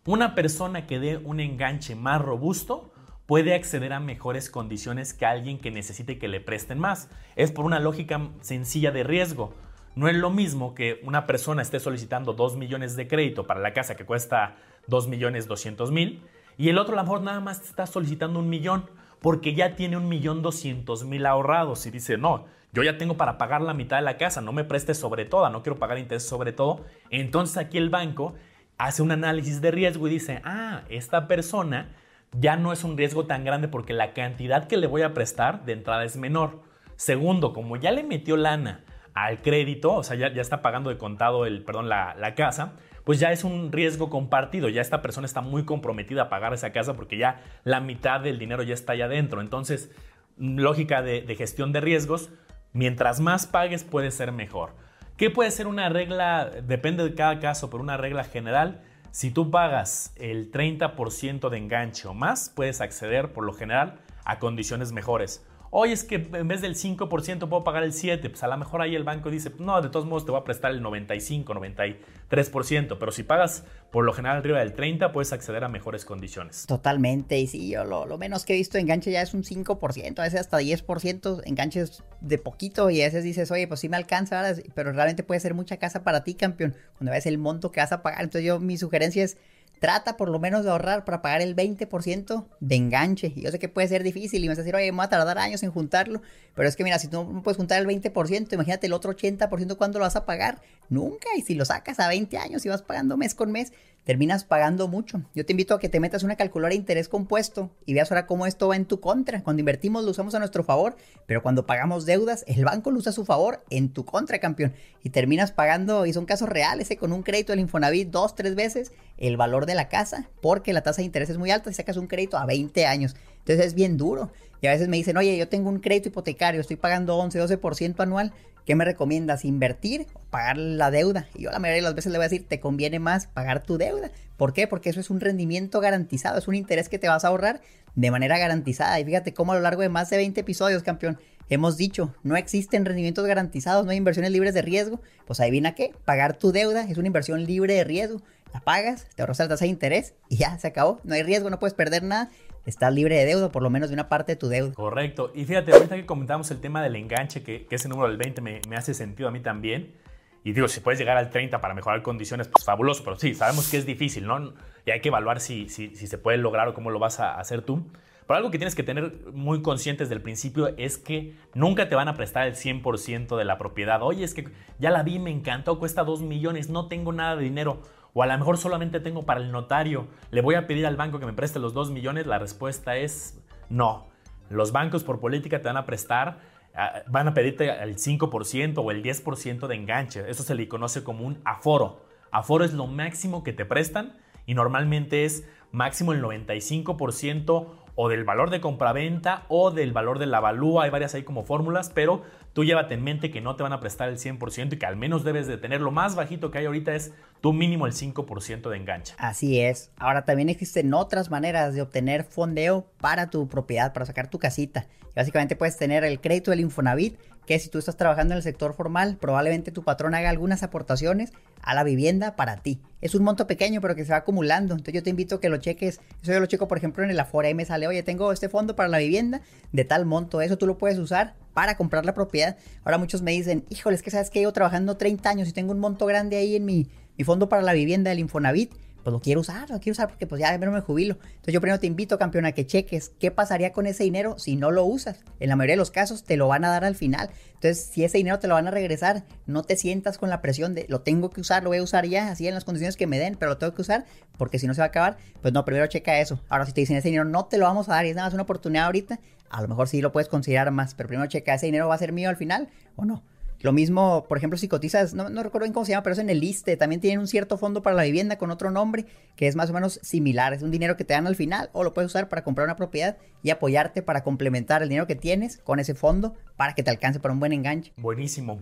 [0.05, 2.93] Una persona que dé un enganche más robusto
[3.27, 7.09] puede acceder a mejores condiciones que alguien que necesite que le presten más.
[7.35, 9.53] Es por una lógica sencilla de riesgo.
[9.97, 13.73] No es lo mismo que una persona esté solicitando 2 millones de crédito para la
[13.73, 16.21] casa que cuesta 2 millones 200 mil
[16.55, 19.97] y el otro a lo mejor nada más está solicitando un millón porque ya tiene
[19.97, 23.97] un millón doscientos mil ahorrados y dice, no, yo ya tengo para pagar la mitad
[23.97, 26.85] de la casa, no me prestes sobre toda, no quiero pagar interés sobre todo.
[27.09, 28.35] Entonces aquí el banco
[28.77, 31.95] hace un análisis de riesgo y dice, ah, esta persona
[32.39, 35.65] ya no es un riesgo tan grande porque la cantidad que le voy a prestar
[35.65, 36.61] de entrada es menor.
[36.97, 38.83] Segundo, como ya le metió lana
[39.25, 43.19] al crédito, o sea, ya, está pagando de contado el, perdón, la, la casa, pues
[43.19, 46.93] ya es un riesgo compartido, ya esta persona está muy comprometida a pagar esa casa
[46.93, 49.41] porque ya la mitad del dinero ya está allá adentro.
[49.41, 49.91] Entonces,
[50.37, 52.29] lógica de, de gestión de riesgos,
[52.73, 54.75] mientras más pagues puede ser mejor.
[55.15, 56.51] ¿Qué puede ser una regla?
[56.63, 62.07] Depende de cada caso, pero una regla general, si tú pagas el 30% de enganche
[62.07, 65.43] o más, puedes acceder por lo general a condiciones mejores.
[65.69, 68.29] Oye, es que en vez del 5% puedo pagar el 7%.
[68.29, 70.43] Pues a lo mejor ahí el banco dice, no, de todos modos te voy a
[70.43, 72.97] prestar el 95, 93%.
[72.99, 76.65] Pero si pagas por lo general arriba del 30%, puedes acceder a mejores condiciones.
[76.65, 77.37] Totalmente.
[77.39, 80.39] Y sí, yo lo, menos que he visto enganche ya es un 5%, a veces
[80.39, 81.41] hasta 10%.
[81.45, 85.39] Enganches de poquito y a veces dices, oye, pues sí me alcanza, pero realmente puede
[85.39, 88.21] ser mucha casa para ti, campeón, cuando ves el monto que vas a pagar.
[88.21, 89.37] Entonces yo, mi sugerencia es
[89.79, 93.33] trata por lo menos de ahorrar para pagar el 20% de enganche.
[93.35, 95.05] Y yo sé que puede ser difícil y me vas a decir, oye, me va
[95.05, 96.21] a tardar años en juntarlo.
[96.55, 99.77] Pero es que mira, si tú no puedes juntar el 20%, imagínate el otro 80%
[99.77, 100.61] cuándo lo vas a pagar.
[100.89, 101.27] Nunca.
[101.37, 103.73] Y si lo sacas a 20 años y vas pagando mes con mes,
[104.07, 105.21] terminas pagando mucho.
[105.35, 108.25] Yo te invito a que te metas una calculadora de interés compuesto y veas ahora
[108.25, 109.43] cómo esto va en tu contra.
[109.43, 113.09] Cuando invertimos lo usamos a nuestro favor, pero cuando pagamos deudas, el banco lo usa
[113.09, 114.73] a su favor en tu contra, campeón.
[115.03, 116.95] Y terminas pagando, y son casos reales, ¿eh?
[116.95, 120.81] con un crédito del Infonavit dos, tres veces el valor de la casa, porque la
[120.81, 123.15] tasa de interés es muy alta y sacas un crédito a 20 años.
[123.39, 124.31] Entonces es bien duro.
[124.61, 127.99] Y a veces me dicen, oye, yo tengo un crédito hipotecario, estoy pagando 11, 12%
[127.99, 128.33] anual.
[128.65, 129.45] ¿Qué me recomiendas?
[129.45, 131.29] ¿Invertir o pagar la deuda?
[131.35, 133.63] Y yo la mayoría de las veces le voy a decir, te conviene más pagar
[133.63, 134.11] tu deuda.
[134.35, 134.67] ¿Por qué?
[134.67, 137.61] Porque eso es un rendimiento garantizado, es un interés que te vas a ahorrar
[137.95, 138.99] de manera garantizada.
[138.99, 141.17] Y fíjate cómo a lo largo de más de 20 episodios, campeón,
[141.49, 144.99] hemos dicho, no existen rendimientos garantizados, no hay inversiones libres de riesgo.
[145.25, 148.21] Pues adivina qué, pagar tu deuda es una inversión libre de riesgo.
[148.53, 151.01] La pagas, te ahorras la tasa de interés y ya se acabó.
[151.03, 152.29] No hay riesgo, no puedes perder nada
[152.67, 154.73] estás libre de deuda, por lo menos de una parte de tu deuda.
[154.73, 155.31] Correcto.
[155.33, 158.61] Y fíjate, ahorita que comentamos el tema del enganche, que, ese número del 20 me,
[158.75, 159.95] hace sentido a mí también.
[160.43, 163.03] Y digo, si puedes llegar al 30 para mejorar condiciones, pues fabuloso.
[163.03, 164.53] Pero sí, sabemos que es difícil, ¿no?
[164.85, 167.39] Y hay que evaluar si, si, si se puede lograr o cómo lo vas a
[167.39, 167.85] hacer tú.
[168.27, 171.95] Pero algo que tienes que tener muy consciente desde el principio es que nunca te
[171.95, 174.01] van a prestar el 100% de la propiedad.
[174.03, 177.43] Oye, es que ya la vi, me encantó, cuesta 2 millones, no tengo nada de
[177.43, 177.81] dinero.
[178.13, 180.07] O a lo mejor solamente tengo para el notario.
[180.31, 182.27] ¿Le voy a pedir al banco que me preste los 2 millones?
[182.27, 184.07] La respuesta es no.
[184.49, 186.39] Los bancos por política te van a prestar,
[186.75, 190.29] ah, van a pedirte el 5% o el 10% de enganche.
[190.29, 192.05] Eso se le conoce como un aforo.
[192.31, 198.23] Aforo es lo máximo que te prestan y normalmente es máximo el 95% o del
[198.23, 200.83] valor de compraventa o del valor de la avalúa.
[200.83, 202.21] Hay varias ahí como fórmulas, pero
[202.53, 204.95] tú llévate en mente que no te van a prestar el 100% y que al
[204.95, 208.69] menos debes de tener lo más bajito que hay ahorita es tu mínimo el 5%
[208.69, 209.15] de enganche.
[209.17, 209.91] Así es.
[209.97, 214.85] Ahora también existen otras maneras de obtener fondeo para tu propiedad, para sacar tu casita.
[215.15, 218.73] básicamente puedes tener el crédito del Infonavit que si tú estás trabajando en el sector
[218.73, 221.31] formal, probablemente tu patrón haga algunas aportaciones
[221.61, 222.81] a la vivienda para ti.
[222.99, 224.73] Es un monto pequeño, pero que se va acumulando.
[224.73, 226.01] Entonces yo te invito a que lo cheques.
[226.21, 227.47] Eso yo lo checo, por ejemplo, en el Afore.
[227.47, 230.41] Ahí me sale, oye, tengo este fondo para la vivienda de tal monto.
[230.41, 232.57] Eso tú lo puedes usar para comprar la propiedad.
[232.83, 235.71] Ahora muchos me dicen, híjole, es que sabes que llevo trabajando 30 años y tengo
[235.71, 238.73] un monto grande ahí en mi, mi fondo para la vivienda del Infonavit
[239.07, 241.17] pues lo quiero usar, lo quiero usar porque pues ya no me jubilo.
[241.23, 244.57] Entonces yo primero te invito, campeón, a que cheques qué pasaría con ese dinero si
[244.57, 245.23] no lo usas.
[245.39, 247.29] En la mayoría de los casos te lo van a dar al final.
[247.53, 250.75] Entonces, si ese dinero te lo van a regresar, no te sientas con la presión
[250.75, 253.07] de lo tengo que usar, lo voy a usar ya, así en las condiciones que
[253.07, 254.03] me den, pero lo tengo que usar
[254.37, 256.41] porque si no se va a acabar, pues no, primero checa eso.
[256.49, 258.27] Ahora, si te dicen ese dinero no te lo vamos a dar y es nada
[258.27, 261.53] más una oportunidad ahorita, a lo mejor sí lo puedes considerar más, pero primero checa
[261.53, 262.67] ese dinero va a ser mío al final
[262.97, 263.23] o no.
[263.61, 266.19] Lo mismo, por ejemplo, si cotizas, no, no recuerdo bien cómo se llama, pero es
[266.19, 269.47] en el ISTE, también tienen un cierto fondo para la vivienda con otro nombre que
[269.47, 270.53] es más o menos similar.
[270.53, 272.75] Es un dinero que te dan al final o lo puedes usar para comprar una
[272.75, 276.91] propiedad y apoyarte para complementar el dinero que tienes con ese fondo para que te
[276.91, 277.93] alcance para un buen enganche.
[277.97, 278.61] Buenísimo.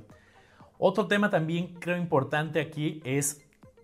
[0.77, 3.41] Otro tema también creo importante aquí es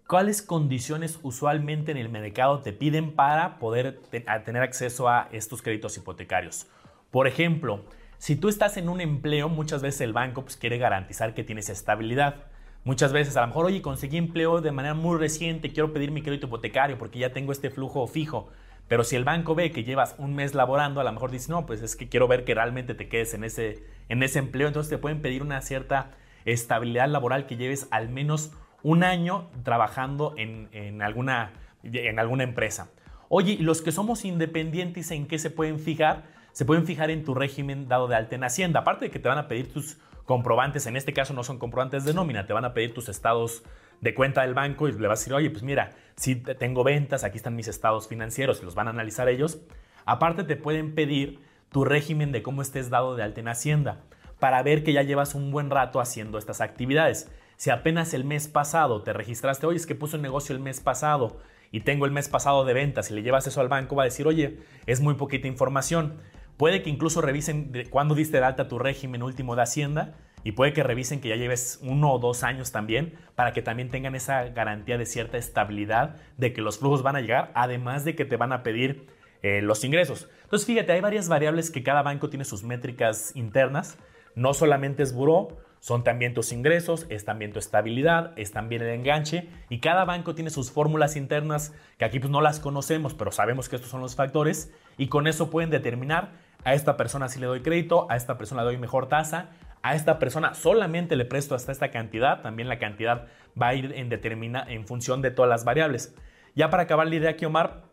[0.07, 5.95] cuáles condiciones usualmente en el mercado te piden para poder tener acceso a estos créditos
[5.97, 6.67] hipotecarios.
[7.11, 7.85] Por ejemplo,
[8.21, 11.69] si tú estás en un empleo, muchas veces el banco pues, quiere garantizar que tienes
[11.69, 12.35] estabilidad.
[12.83, 16.21] Muchas veces, a lo mejor, oye, conseguí empleo de manera muy reciente, quiero pedir mi
[16.21, 18.49] crédito hipotecario porque ya tengo este flujo fijo.
[18.87, 21.65] Pero si el banco ve que llevas un mes laborando, a lo mejor dice, no,
[21.65, 24.67] pues es que quiero ver que realmente te quedes en ese, en ese empleo.
[24.67, 26.11] Entonces te pueden pedir una cierta
[26.45, 28.51] estabilidad laboral que lleves al menos
[28.83, 32.91] un año trabajando en, en alguna, en alguna empresa.
[33.29, 36.39] Oye, los que somos independientes, ¿en qué se pueden fijar?
[36.51, 38.81] Se pueden fijar en tu régimen dado de alta en Hacienda.
[38.81, 42.05] Aparte de que te van a pedir tus comprobantes, en este caso no son comprobantes
[42.05, 43.63] de nómina, te van a pedir tus estados
[44.01, 47.23] de cuenta del banco y le vas a decir, oye, pues mira, si tengo ventas,
[47.23, 49.61] aquí están mis estados financieros y los van a analizar ellos.
[50.05, 51.39] Aparte te pueden pedir
[51.71, 54.01] tu régimen de cómo estés dado de alta en Hacienda
[54.39, 57.31] para ver que ya llevas un buen rato haciendo estas actividades.
[57.57, 60.79] Si apenas el mes pasado te registraste, oye, es que puse un negocio el mes
[60.79, 61.37] pasado
[61.71, 64.05] y tengo el mes pasado de ventas y le llevas eso al banco, va a
[64.05, 66.17] decir, oye, es muy poquita información.
[66.61, 70.73] Puede que incluso revisen cuándo diste de alta tu régimen último de Hacienda y puede
[70.73, 74.43] que revisen que ya lleves uno o dos años también para que también tengan esa
[74.43, 78.37] garantía de cierta estabilidad de que los flujos van a llegar, además de que te
[78.37, 79.07] van a pedir
[79.41, 80.29] eh, los ingresos.
[80.43, 83.97] Entonces, fíjate, hay varias variables que cada banco tiene sus métricas internas.
[84.35, 88.89] No solamente es buró, son también tus ingresos, es también tu estabilidad, es también el
[88.89, 93.31] enganche y cada banco tiene sus fórmulas internas que aquí pues no las conocemos, pero
[93.31, 97.39] sabemos que estos son los factores y con eso pueden determinar a esta persona si
[97.39, 99.49] le doy crédito, a esta persona le doy mejor tasa,
[99.81, 103.27] a esta persona solamente le presto hasta esta cantidad, también la cantidad
[103.59, 106.15] va a ir en, determina, en función de todas las variables.
[106.55, 107.83] Ya para acabar la idea aquí, Omar,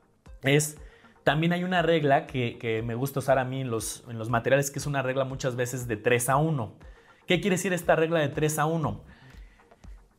[0.42, 0.78] es
[1.24, 4.70] también hay una regla que, me gusta usar a mí en los, en los materiales,
[4.70, 6.74] que es una regla muchas veces de 3 a 1.
[7.26, 9.04] ¿Qué quiere decir esta regla de 3 a 1?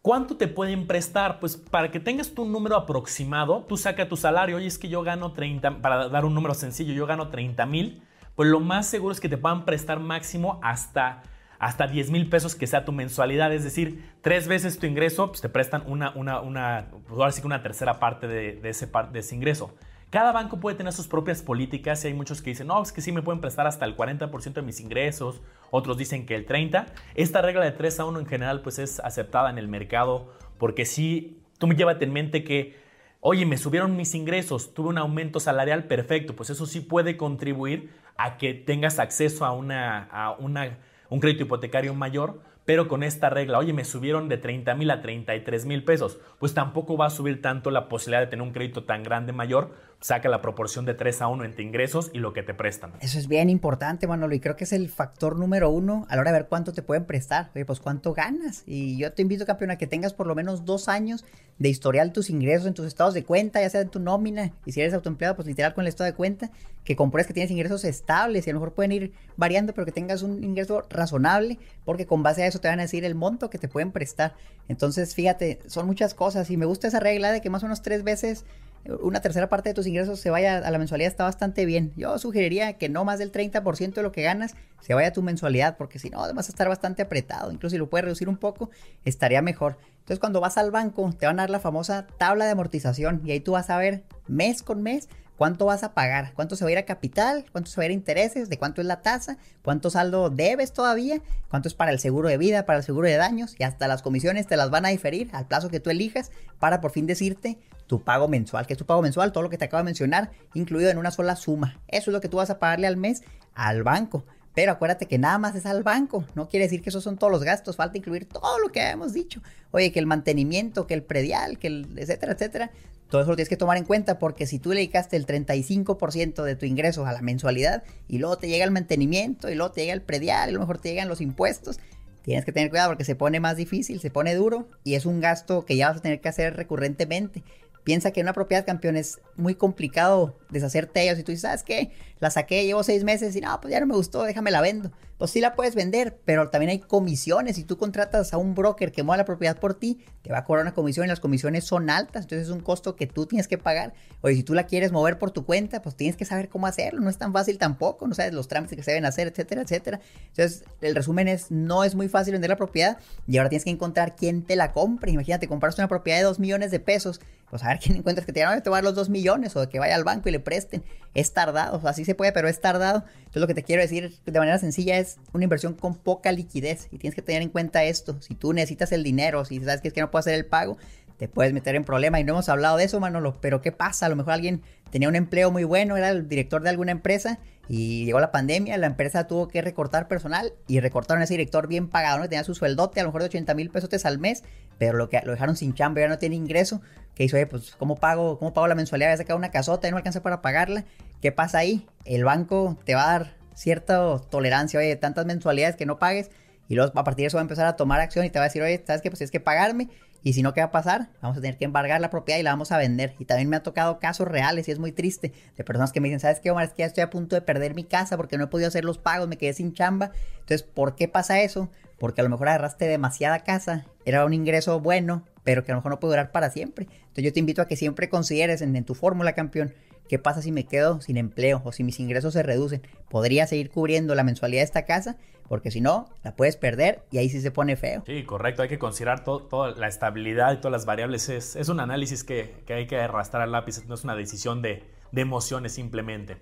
[0.01, 1.39] ¿Cuánto te pueden prestar?
[1.39, 5.01] Pues para que tengas tu número aproximado, tú saca tu salario, oye, es que yo
[5.01, 8.03] gano 30, para dar un número sencillo, yo gano 30 mil,
[8.39, 11.23] pues lo más seguro es que te puedan prestar máximo hasta,
[11.60, 15.41] hasta 10 mil pesos que sea tu mensualidad, es decir, tres veces tu ingreso, pues
[15.41, 19.19] te prestan una, una, una, pues ahora sí que una tercera parte de, ese, de
[19.19, 19.75] ese ingreso.
[20.10, 23.02] Cada banco puede tener sus propias políticas y hay muchos que dicen, no, es que
[23.02, 26.86] sí me pueden prestar hasta el 40% de mis ingresos, otros dicen que el 30%.
[27.15, 30.86] Esta regla de 3 a 1 en general pues es aceptada en el mercado porque
[30.86, 32.80] sí, tú me llévate en mente que,
[33.19, 37.89] oye, me subieron mis ingresos, tuve un aumento salarial perfecto, pues eso sí puede contribuir
[38.19, 40.77] a que tengas acceso a, una, a una,
[41.10, 45.01] un crédito hipotecario mayor, pero con esta regla, oye, me subieron de 30 mil a
[45.01, 48.84] 33 mil pesos, pues tampoco va a subir tanto la posibilidad de tener un crédito
[48.84, 52.41] tan grande mayor, saca la proporción de 3 a 1 entre ingresos y lo que
[52.41, 52.93] te prestan.
[53.01, 56.21] Eso es bien importante, Manolo, y creo que es el factor número uno a la
[56.21, 57.51] hora de ver cuánto te pueden prestar.
[57.53, 58.63] Oye, pues cuánto ganas.
[58.65, 61.25] Y yo te invito, campeón, a que tengas por lo menos dos años
[61.57, 64.71] de historial tus ingresos en tus estados de cuenta, ya sea en tu nómina, y
[64.71, 66.49] si eres autoempleado, pues literal con el estado de cuenta,
[66.85, 69.91] que compruebes que tienes ingresos estables y a lo mejor pueden ir variando, pero que
[69.91, 73.49] tengas un ingreso razonable, porque con base a eso te van a decir el monto
[73.49, 74.33] que te pueden prestar.
[74.69, 77.81] Entonces, fíjate, son muchas cosas y me gusta esa regla de que más o menos
[77.81, 78.45] tres veces
[78.86, 81.92] una tercera parte de tus ingresos se vaya a la mensualidad está bastante bien.
[81.96, 85.22] Yo sugeriría que no más del 30% de lo que ganas se vaya a tu
[85.22, 87.52] mensualidad, porque si no vas a estar bastante apretado.
[87.52, 88.70] Incluso si lo puedes reducir un poco,
[89.06, 89.78] estaría mejor.
[90.00, 93.32] Entonces cuando vas al banco te van a dar la famosa tabla de amortización y
[93.32, 96.67] ahí tú vas a ver mes con mes cuánto vas a pagar, cuánto se va
[96.67, 99.02] a ir a capital, cuánto se va a ir a intereses, de cuánto es la
[99.02, 103.08] tasa, cuánto saldo debes todavía, cuánto es para el seguro de vida, para el seguro
[103.08, 105.91] de daños y hasta las comisiones te las van a diferir al plazo que tú
[105.91, 109.49] elijas para por fin decirte tu pago mensual, que es tu pago mensual, todo lo
[109.49, 111.80] que te acabo de mencionar, incluido en una sola suma.
[111.88, 113.23] Eso es lo que tú vas a pagarle al mes
[113.54, 114.25] al banco.
[114.54, 116.25] Pero acuérdate que nada más es al banco.
[116.36, 117.78] No quiere decir que esos son todos los gastos.
[117.78, 119.41] Falta incluir todo lo que habíamos dicho.
[119.71, 122.71] Oye, que el mantenimiento, que el predial, que el etcétera, etcétera.
[123.10, 126.43] Todo eso lo tienes que tomar en cuenta porque si tú le dedicaste el 35%
[126.43, 129.82] de tu ingreso a la mensualidad y luego te llega el mantenimiento y luego te
[129.82, 131.80] llega el predial y a lo mejor te llegan los impuestos,
[132.22, 135.22] tienes que tener cuidado porque se pone más difícil, se pone duro y es un
[135.22, 137.43] gasto que ya vas a tener que hacer recurrentemente.
[137.84, 141.43] Piensa que en una propiedad campeón es muy complicado deshacerte de ellos y tú dices,
[141.43, 141.91] ¿sabes qué?
[142.19, 144.91] La saqué, llevo seis meses y no, pues ya no me gustó, déjame la vendo
[145.19, 147.58] pues sí la puedes vender, pero también hay comisiones.
[147.58, 150.45] Si tú contratas a un broker que mueva la propiedad por ti, te va a
[150.45, 153.49] cobrar una comisión y las comisiones son altas, entonces es un costo que tú tienes
[153.49, 153.93] que pagar.
[154.21, 157.01] O si tú la quieres mover por tu cuenta, pues tienes que saber cómo hacerlo,
[157.01, 159.99] no es tan fácil tampoco, no sabes los trámites que se deben hacer, etcétera, etcétera.
[160.29, 163.71] Entonces, el resumen es, no es muy fácil vender la propiedad y ahora tienes que
[163.71, 165.12] encontrar quién te la compre.
[165.12, 168.32] Imagínate, compraste una propiedad de 2 millones de pesos, pues a ver quién encuentras que
[168.32, 170.82] te, a dar los 2 millones o que vaya al banco y le presten.
[171.13, 173.04] Es tardado, así se puede, pero es tardado.
[173.19, 176.88] Entonces, lo que te quiero decir de manera sencilla es una inversión con poca liquidez
[176.91, 178.19] y tienes que tener en cuenta esto.
[178.22, 180.78] Si tú necesitas el dinero, si sabes que es que no puedo hacer el pago,
[181.19, 184.05] te puedes meter en problema y no hemos hablado de eso, Manolo, pero ¿qué pasa?
[184.05, 187.39] A lo mejor alguien tenía un empleo muy bueno, era el director de alguna empresa
[187.67, 191.67] y llegó la pandemia, la empresa tuvo que recortar personal y recortaron a ese director
[191.67, 192.29] bien pagado, ¿no?
[192.29, 194.45] Tenía su sueldote a lo mejor de 80 mil pesos al mes,
[194.77, 196.82] pero lo que lo dejaron sin chamba, ya no tiene ingreso,
[197.15, 199.10] que hizo, pues, ¿cómo pago, cómo pago la mensualidad?
[199.10, 200.86] Voy a sacar una casota y no alcanza para pagarla.
[201.21, 201.86] ¿Qué pasa ahí?
[202.05, 206.32] El banco te va a dar cierta tolerancia, oye, tantas mensualidades que no pagues,
[206.69, 208.45] y luego a partir de eso va a empezar a tomar acción y te va
[208.45, 209.10] a decir, oye, ¿sabes qué?
[209.10, 209.89] Pues tienes que pagarme.
[210.23, 211.10] Y si no, ¿qué va a pasar?
[211.21, 213.15] Vamos a tener que embargar la propiedad y la vamos a vender.
[213.19, 216.08] Y también me ha tocado casos reales y es muy triste de personas que me
[216.08, 216.65] dicen, ¿sabes qué, Omar?
[216.65, 218.84] Es que ya estoy a punto de perder mi casa porque no he podido hacer
[218.84, 220.12] los pagos, me quedé sin chamba.
[220.39, 221.69] Entonces, ¿por qué pasa eso?
[221.99, 225.79] porque a lo mejor agarraste demasiada casa, era un ingreso bueno, pero que a lo
[225.79, 226.88] mejor no puede durar para siempre.
[226.89, 229.73] Entonces yo te invito a que siempre consideres en, tu fórmula campeón,
[230.10, 232.82] ¿qué pasa si me quedo sin empleo o si mis ingresos se reducen?
[233.10, 235.15] ¿Podría seguir cubriendo la mensualidad de esta casa?
[235.48, 238.04] Porque si no, la puedes perder y ahí sí se pone feo.
[238.06, 238.63] Sí, correcto.
[238.63, 241.30] Hay que considerar toda la estabilidad y todas las variables.
[241.30, 243.84] Es, un análisis que, hay que arrastrar al lápiz.
[243.88, 246.38] No es una decisión de, de emociones simplemente.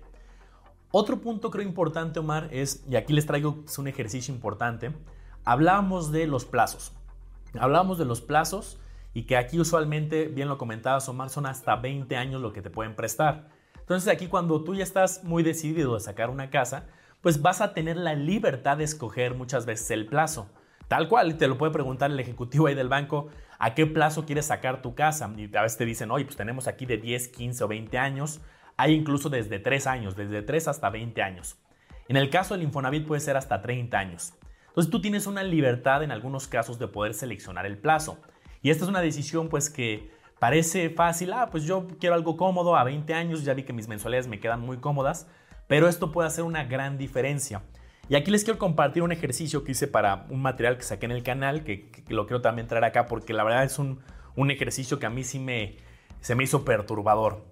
[0.90, 4.90] Otro punto creo importante, Omar, es, y aquí les traigo un ejercicio importante,
[5.44, 6.92] hablábamos de los plazos.
[7.58, 8.78] Hablábamos de los plazos
[9.12, 12.70] y que aquí usualmente, bien lo comentabas, Omar, son hasta 20 años lo que te
[12.70, 13.48] pueden prestar.
[13.88, 16.84] Entonces aquí cuando tú ya estás muy decidido de sacar una casa,
[17.22, 20.50] pues vas a tener la libertad de escoger muchas veces el plazo.
[20.88, 24.44] Tal cual, te lo puede preguntar el ejecutivo ahí del banco, ¿a qué plazo quieres
[24.44, 25.32] sacar tu casa?
[25.38, 28.42] Y a veces te dicen, oye, pues tenemos aquí de 10, 15 o 20 años.
[28.76, 31.56] Hay incluso desde 3 años, desde 3 hasta 20 años.
[32.08, 34.34] En el caso del Infonavit puede ser hasta 30 años.
[34.66, 38.20] Entonces tú tienes una libertad en algunos casos de poder seleccionar el plazo.
[38.60, 42.76] Y esta es una decisión pues que parece fácil, ah, pues yo quiero algo cómodo
[42.76, 45.26] a 20 años, ya vi que mis mensualidades me quedan muy cómodas,
[45.66, 47.62] pero esto puede hacer una gran diferencia.
[48.08, 51.12] Y aquí les quiero compartir un ejercicio que hice para un material que saqué en
[51.12, 54.00] el canal, que, lo quiero también traer acá porque la verdad es un,
[54.34, 55.76] un ejercicio que a mí sí me,
[56.20, 57.44] se me hizo perturbador.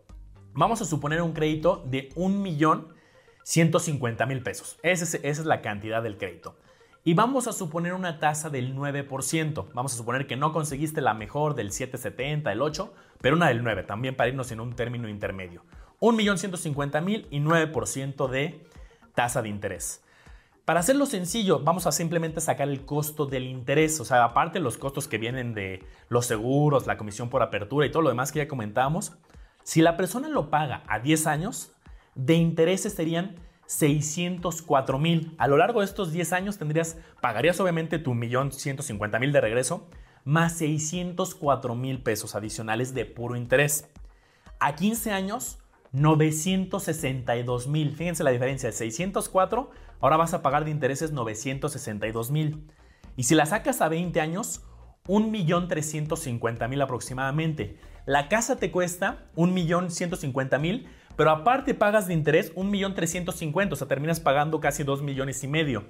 [0.55, 4.79] Vamos a suponer un crédito de 1.150.000 pesos.
[4.83, 6.57] Esa es, la cantidad del crédito.
[7.07, 9.67] Y vamos a suponer una tasa del 9%.
[9.73, 13.63] Vamos a suponer que no conseguiste la mejor del 770, el 8, pero una del
[13.63, 15.63] 9, también para irnos en un término intermedio.
[16.01, 18.67] 1.150.000 y 9% de
[19.15, 20.03] tasa de interés.
[20.65, 24.77] Para hacerlo sencillo, vamos a simplemente sacar el costo del interés, o sea, aparte los
[24.77, 28.41] costos que vienen de los seguros, la comisión por apertura y todo lo demás que
[28.41, 29.13] ya comentamos,
[29.63, 31.71] si la persona lo paga a 10 años,
[32.17, 33.37] de intereses serían
[33.67, 35.35] 604 mil.
[35.39, 39.41] A lo largo de estos 10 años tendrías, pagarías obviamente tu millón 150 mil de
[39.41, 39.89] regreso,
[40.25, 43.89] más 604 mil pesos adicionales de puro interés.
[44.59, 45.59] A 15 años,
[45.93, 47.95] 962 mil.
[47.95, 52.67] Fíjense la diferencia, de 604, ahora vas a pagar de intereses 962 mil.
[53.17, 54.63] Y si la sacas a 20 años,
[55.09, 57.79] 1.350.000 aproximadamente.
[58.05, 64.61] La casa te cuesta 1.150.000, pero aparte pagas de interés 1.350.000, o sea, terminas pagando
[64.61, 65.85] casi 2 millones y medio.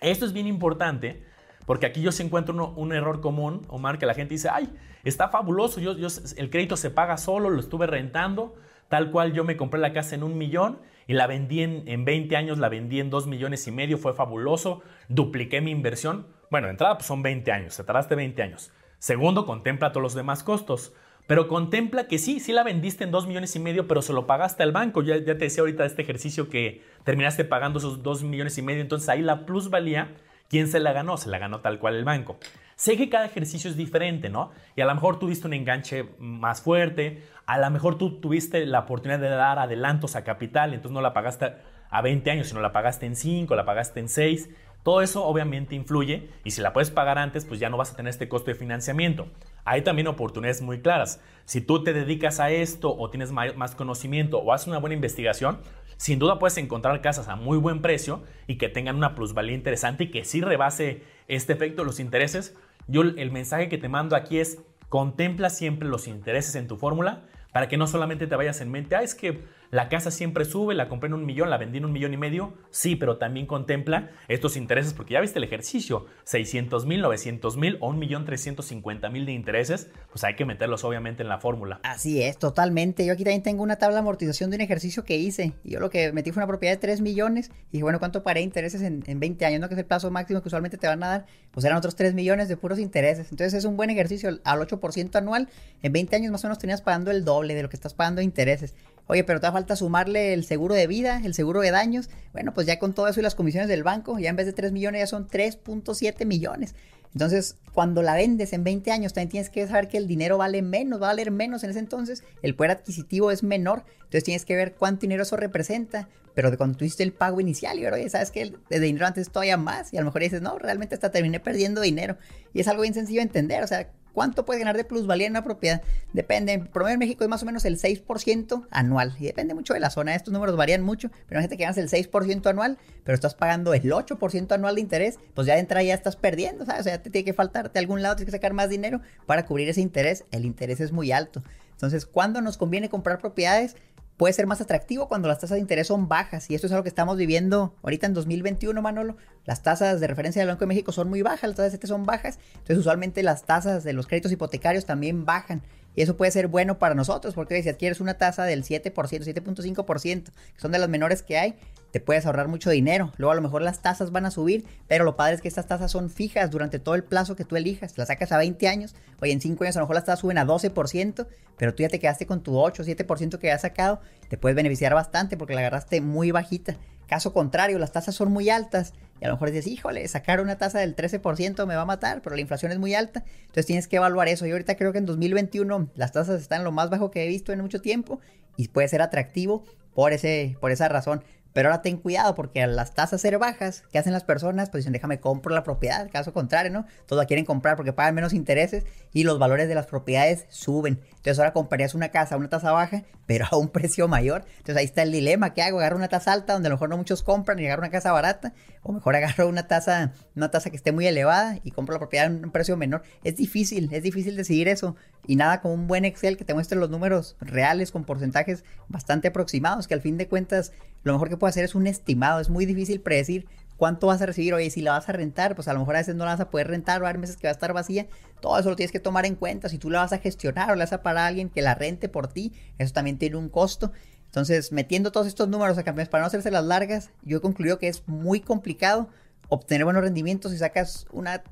[0.00, 1.24] Esto es bien importante
[1.66, 4.68] porque aquí yo sí encuentro un error común, Omar, que la gente dice, ay,
[5.04, 5.92] está fabuloso, yo,
[6.36, 8.54] el crédito se paga solo, lo estuve rentando,
[8.88, 12.04] tal cual yo me compré la casa en un millón y la vendí en, en
[12.04, 16.26] 20 años, la vendí en 2 millones y medio, fue fabuloso, dupliqué mi inversión.
[16.50, 18.72] Bueno, entrada pues son 20 años, te tardaste 20 años.
[18.98, 20.92] Segundo, contempla todos los demás costos.
[21.26, 24.26] Pero contempla que sí, sí la vendiste en 2 millones y medio, pero se lo
[24.26, 25.02] pagaste al banco.
[25.02, 28.82] Ya, ya te decía ahorita este ejercicio que terminaste pagando esos 2 millones y medio.
[28.82, 30.14] Entonces ahí la plusvalía,
[30.48, 31.16] ¿quién se la ganó?
[31.16, 32.38] Se la ganó tal cual el banco.
[32.82, 34.50] Sé que cada ejercicio es diferente, ¿no?
[34.74, 38.80] Y a lo mejor tuviste un enganche más fuerte, a lo mejor tú tuviste la
[38.80, 41.52] oportunidad de dar adelantos a capital, entonces no la pagaste
[41.90, 44.50] a 20 años, sino la pagaste en 5, la pagaste en 6.
[44.82, 47.96] Todo eso obviamente influye y si la puedes pagar antes, pues ya no vas a
[47.96, 49.28] tener este costo de financiamiento.
[49.64, 51.20] Hay también oportunidades muy claras.
[51.44, 55.60] Si tú te dedicas a esto o tienes más conocimiento o haces una buena investigación,
[55.96, 60.04] sin duda puedes encontrar casas a muy buen precio y que tengan una plusvalía interesante
[60.04, 62.56] y que sí rebase este efecto de los intereses.
[62.88, 67.22] Yo el mensaje que te mando aquí es contempla siempre los intereses en tu fórmula
[67.52, 70.74] para que no solamente te vayas en mente, ah, es que la casa siempre sube,
[70.74, 72.52] la compré en un millón, la vendí en un millón y medio.
[72.70, 77.78] Sí, pero también contempla estos intereses, porque ya viste el ejercicio, 600 mil, 900 mil
[77.80, 81.80] o un millón 350 mil de intereses, pues hay que meterlos obviamente en la fórmula.
[81.84, 83.06] Así es, totalmente.
[83.06, 85.54] Yo aquí también tengo una tabla de amortización de un ejercicio que hice.
[85.64, 87.50] Y yo lo que metí fue una propiedad de 3 millones.
[87.70, 89.60] Y bueno, ¿cuánto paré intereses en, en 20 años?
[89.62, 89.68] ¿No?
[89.68, 91.26] Que es el plazo máximo que usualmente te van a dar.
[91.50, 93.28] Pues eran otros 3 millones de puros intereses.
[93.30, 95.48] Entonces es un buen ejercicio al 8% anual.
[95.80, 98.18] En 20 años más o menos tenías pagando el doble de lo que estás pagando
[98.18, 98.74] de intereses.
[99.06, 102.08] Oye, pero te falta sumarle el seguro de vida, el seguro de daños.
[102.32, 104.52] Bueno, pues ya con todo eso y las comisiones del banco, ya en vez de
[104.52, 106.74] 3 millones ya son 3.7 millones.
[107.14, 110.62] Entonces, cuando la vendes en 20 años, también tienes que saber que el dinero vale
[110.62, 114.44] menos, va a valer menos en ese entonces, el poder adquisitivo es menor, entonces tienes
[114.46, 118.08] que ver cuánto dinero eso representa, pero de cuando tuviste el pago inicial y oye,
[118.08, 121.10] sabes que el dinero antes todavía más, y a lo mejor dices, no, realmente hasta
[121.10, 122.16] terminé perdiendo dinero,
[122.54, 125.32] y es algo bien sencillo de entender, o sea, ¿Cuánto puede ganar de plusvalía en
[125.32, 125.82] una propiedad?
[126.12, 126.52] Depende.
[126.52, 129.16] En promedio en México es más o menos el 6% anual.
[129.18, 130.14] Y depende mucho de la zona.
[130.14, 131.10] Estos números varían mucho.
[131.28, 135.18] Pero gente que ganas el 6% anual, pero estás pagando el 8% anual de interés,
[135.34, 136.64] pues ya de entrada ya estás perdiendo.
[136.64, 139.46] O sea, te tiene que faltar de algún lado, tienes que sacar más dinero para
[139.46, 140.24] cubrir ese interés.
[140.30, 141.42] El interés es muy alto.
[141.72, 143.76] Entonces, ¿cuándo nos conviene comprar propiedades?
[144.22, 146.48] Puede ser más atractivo cuando las tasas de interés son bajas.
[146.48, 149.16] Y esto es algo que estamos viviendo ahorita en 2021, Manolo.
[149.46, 151.88] Las tasas de referencia del Banco de México son muy bajas, las tasas de CETES
[151.88, 152.38] son bajas.
[152.52, 155.60] Entonces, usualmente las tasas de los créditos hipotecarios también bajan.
[155.96, 160.22] Y eso puede ser bueno para nosotros, porque si adquieres una tasa del 7%, 7.5%,
[160.22, 161.56] que son de las menores que hay,
[161.92, 163.12] te puedes ahorrar mucho dinero.
[163.18, 165.66] Luego a lo mejor las tasas van a subir, pero lo padre es que estas
[165.66, 167.96] tasas son fijas durante todo el plazo que tú elijas.
[167.98, 170.38] Las sacas a 20 años, oye, en 5 años a lo mejor las tasas suben
[170.38, 171.26] a 12%,
[171.56, 174.94] pero tú ya te quedaste con tu 8, 7% que has sacado, te puedes beneficiar
[174.94, 176.76] bastante porque la agarraste muy bajita.
[177.06, 180.56] Caso contrario, las tasas son muy altas y a lo mejor dices, híjole, sacar una
[180.56, 183.22] tasa del 13% me va a matar, pero la inflación es muy alta.
[183.42, 184.46] Entonces tienes que evaluar eso.
[184.46, 187.52] Yo ahorita creo que en 2021 las tasas están lo más bajo que he visto
[187.52, 188.18] en mucho tiempo
[188.56, 189.62] y puede ser atractivo
[189.94, 191.22] por, ese, por esa razón.
[191.52, 194.70] Pero ahora ten cuidado porque las tasas ser bajas, ¿qué hacen las personas?
[194.70, 196.10] Pues dicen, déjame compro la propiedad.
[196.10, 196.86] Caso contrario, ¿no?
[197.06, 201.00] Todos la quieren comprar porque pagan menos intereses y los valores de las propiedades suben.
[201.08, 204.44] Entonces ahora comprarías una casa a una tasa baja, pero a un precio mayor.
[204.58, 205.54] Entonces ahí está el dilema.
[205.54, 205.78] ¿Qué hago?
[205.78, 208.12] Agarro una tasa alta donde a lo mejor no muchos compran y agarro una casa
[208.12, 208.52] barata.
[208.84, 212.26] O mejor agarro una tasa, una tasa que esté muy elevada y compro la propiedad
[212.26, 213.02] a un precio menor.
[213.22, 214.96] Es difícil, es difícil decidir eso.
[215.26, 219.28] Y nada como un buen Excel que te muestre los números reales con porcentajes bastante
[219.28, 220.72] aproximados, que al fin de cuentas
[221.04, 222.40] lo mejor que puede hacer es un estimado.
[222.40, 224.54] Es muy difícil predecir cuánto vas a recibir.
[224.54, 226.40] Oye, si la vas a rentar, pues a lo mejor a veces no la vas
[226.40, 228.06] a poder rentar, o a meses que va a estar vacía.
[228.40, 229.68] Todo eso lo tienes que tomar en cuenta.
[229.68, 231.74] Si tú la vas a gestionar o la vas a pagar a alguien que la
[231.74, 233.92] rente por ti, eso también tiene un costo.
[234.32, 237.78] Entonces, metiendo todos estos números a campeones para no hacerse las largas, yo he concluido
[237.78, 239.10] que es muy complicado
[239.50, 241.42] obtener buenos rendimientos si sacas una,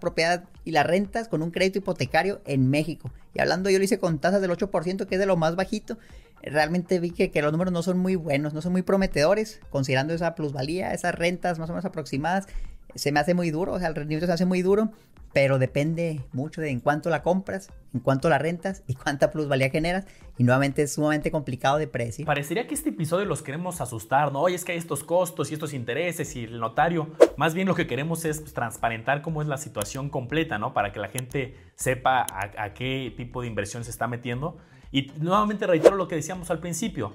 [0.00, 3.10] propiedad y la rentas con un crédito hipotecario en México.
[3.34, 5.98] Y hablando, yo lo hice con tasas del 8%, que es de lo más bajito
[6.42, 10.14] realmente vi que, que, los números no son muy buenos, no son muy prometedores, considerando
[10.14, 12.46] esa plusvalía, esas rentas más o menos aproximadas.
[12.94, 14.90] Se me hace muy duro, o sea, el rendimiento se hace muy duro,
[15.32, 19.70] pero depende mucho de en cuánto la compras, en cuánto la rentas y cuánta plusvalía
[19.70, 20.06] generas.
[20.38, 22.26] Y nuevamente es sumamente complicado de predecir.
[22.26, 24.40] Parecería que este episodio los queremos asustar, ¿no?
[24.40, 27.10] Oye, es que hay estos costos y estos intereses y el notario.
[27.36, 30.72] Más bien lo que queremos es pues, transparentar cómo es la situación completa, ¿no?
[30.72, 34.56] Para que la gente sepa a, qué tipo de inversión se está metiendo
[34.90, 37.12] y nuevamente reitero lo que decíamos al principio.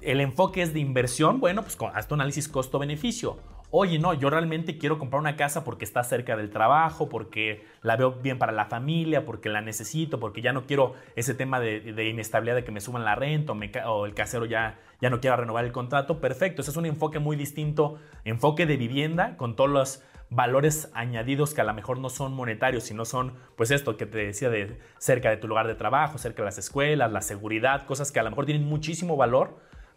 [0.00, 3.38] El enfoque es de inversión, bueno, pues hasta un análisis costo-beneficio.
[3.74, 7.96] Oye, no, yo realmente quiero comprar una casa porque está cerca del trabajo, porque la
[7.96, 12.06] veo bien para la familia, porque la necesito, porque ya no quiero ese tema de,
[12.06, 13.54] inestabilidad de que me suban la renta
[13.90, 16.20] o, el casero ya, ya no quiera renovar el contrato.
[16.20, 21.54] Perfecto, ese es un enfoque muy distinto, enfoque de vivienda con todos los valores añadidos
[21.54, 24.80] que a lo mejor no son monetarios, sino son, pues esto que te decía de
[24.98, 28.22] cerca de tu lugar de trabajo, cerca de las escuelas, la seguridad, cosas que a
[28.22, 29.56] lo mejor tienen muchísimo valor,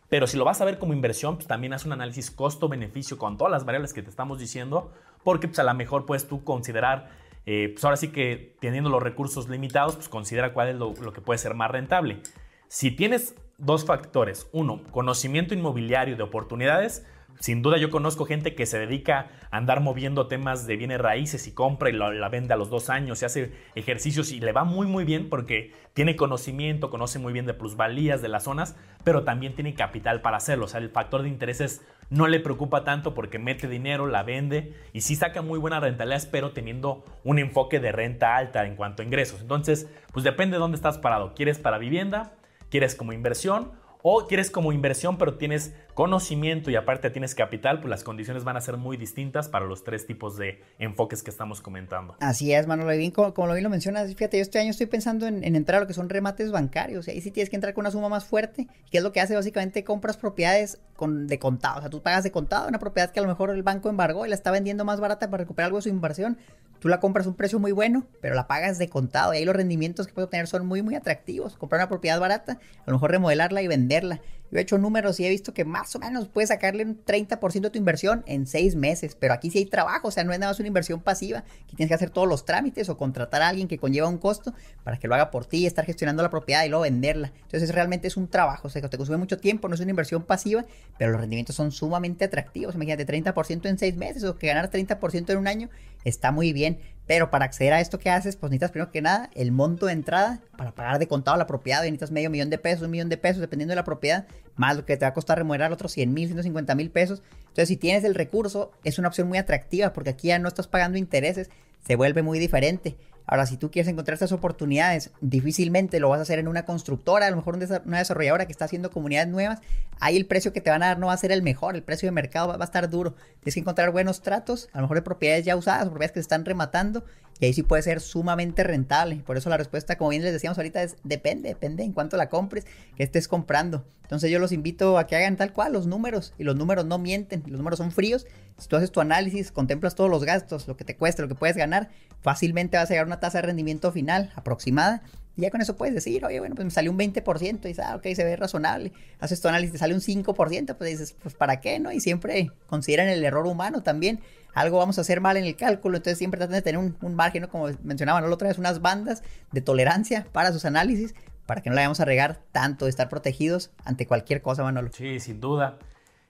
[0.09, 3.37] pero si lo vas a ver como inversión, pues también haz un análisis costo-beneficio con
[3.37, 4.91] todas las variables que te estamos diciendo,
[5.23, 7.09] porque pues a lo mejor puedes tú considerar,
[7.45, 11.13] eh, pues ahora sí que teniendo los recursos limitados, pues considera cuál es lo, lo
[11.13, 12.21] que puede ser más rentable.
[12.67, 17.05] Si tienes dos factores, uno, conocimiento inmobiliario de oportunidades,
[17.39, 21.47] sin duda yo conozco gente que se dedica a andar moviendo temas de bienes raíces
[21.47, 24.63] y compra y la, vende a los dos años, se hace ejercicios y le va
[24.63, 29.23] muy muy bien porque tiene conocimiento, conoce muy bien de plusvalías de las zonas, pero
[29.23, 30.65] también tiene capital para hacerlo.
[30.65, 34.73] O sea, el factor de intereses no le preocupa tanto porque mete dinero, la vende
[34.93, 39.01] y sí saca muy buena rentabilidad, pero teniendo un enfoque de renta alta en cuanto
[39.01, 39.41] a ingresos.
[39.41, 41.33] Entonces, pues depende de dónde estás parado.
[41.33, 42.33] ¿Quieres para vivienda?
[42.69, 43.71] ¿Quieres como inversión?
[44.07, 48.57] o quieres como inversión pero tienes conocimiento y aparte tienes capital, pues las condiciones van
[48.57, 52.17] a ser muy distintas para los tres tipos de enfoques que estamos comentando.
[52.19, 55.43] Así es, Manolo, como, lo bien lo mencionas, fíjate, yo este año estoy pensando en,
[55.43, 58.09] entrar a lo que son remates bancarios, ahí sí tienes que entrar con una suma
[58.09, 61.89] más fuerte, que es lo que hace básicamente compras propiedades con, de contado, o sea,
[61.89, 64.35] tú pagas de contado una propiedad que a lo mejor el banco embargó y la
[64.35, 66.37] está vendiendo más barata para recuperar algo de su inversión,
[66.79, 69.45] tú la compras a un precio muy bueno, pero la pagas de contado, y ahí
[69.45, 72.93] los rendimientos que puedes obtener son muy, muy atractivos, comprar una propiedad barata, a lo
[72.93, 74.19] mejor remodelarla y venderla
[74.55, 77.59] yo he hecho números y he visto que más o menos puedes sacarle un 30%
[77.59, 80.39] de tu inversión en seis meses, pero aquí sí hay trabajo, o sea, no es
[80.39, 83.49] nada más una inversión pasiva, que tienes que hacer todos los trámites o contratar a
[83.49, 84.53] alguien que conlleva un costo
[84.85, 87.33] para que lo haga por ti, estar gestionando la propiedad y luego venderla.
[87.43, 89.89] Entonces realmente es un trabajo, o sea, que te consume mucho tiempo, no es una
[89.89, 90.63] inversión pasiva,
[90.97, 92.75] pero los rendimientos son sumamente atractivos.
[92.75, 95.69] Imagínate, 30% en seis meses o que ganar 30% en un año
[96.05, 96.79] está muy bien.
[97.07, 99.93] Pero para acceder a esto que haces, pues necesitas primero que nada el monto de
[99.93, 101.81] entrada para pagar de contado la propiedad.
[101.81, 104.25] necesitas medio millón de pesos, un millón de pesos, dependiendo de la propiedad,
[104.55, 107.21] más lo que te va a costar remodelar otros 100 mil, 150 mil pesos.
[107.39, 110.67] Entonces, si tienes el recurso, es una opción muy atractiva porque aquí ya no estás
[110.67, 111.49] pagando intereses,
[111.85, 112.95] se vuelve muy diferente.
[113.27, 117.25] Ahora, si tú quieres encontrar estas oportunidades, difícilmente lo vas a hacer en una constructora,
[117.25, 119.61] a lo mejor una desarrolladora que está haciendo comunidades nuevas.
[119.99, 121.81] Ahí el precio que te van a dar no va a ser el mejor, el
[121.81, 123.15] precio de mercado va, a estar duro.
[123.39, 126.25] Tienes que encontrar buenos tratos, a lo mejor de propiedades ya usadas, propiedades que se
[126.25, 127.03] están rematando
[127.39, 129.17] Y ahí sí puede ser sumamente rentable.
[129.17, 132.29] Por eso la respuesta, como bien les decíamos ahorita, es depende, depende en cuánto la
[132.29, 132.65] compres,
[132.95, 133.85] que estés comprando.
[134.03, 136.33] Entonces yo los invito a que hagan tal cual los números.
[136.37, 138.25] Y los números no mienten, los números son fríos.
[138.57, 141.35] Si tú haces tu análisis, contemplas todos los gastos, lo que te cuesta, lo que
[141.35, 141.89] puedes ganar,
[142.21, 145.01] fácilmente vas a llegar a una tasa de rendimiento final aproximada.
[145.35, 147.85] Y ya con eso puedes decir, oye, bueno, pues me salió un 20%, y dices,
[147.85, 148.93] ah, ok, se ve razonable.
[149.19, 151.91] Haces tu análisis, te sale un 5%, pues dices, pues ¿para qué, no?
[151.91, 154.21] Y siempre consideran el error humano también
[154.55, 157.41] algo vamos a hacer mal en el cálculo, entonces siempre tratan de tener un, margen,
[157.41, 157.49] ¿no?
[157.49, 158.29] como mencionaban ¿no?
[158.29, 159.21] la otra vez, unas bandas
[159.51, 161.13] de tolerancia para sus análisis,
[161.45, 164.89] para que no la vayamos a regar tanto, de estar protegidos ante cualquier cosa, Manolo.
[164.93, 165.77] Sí, sin duda.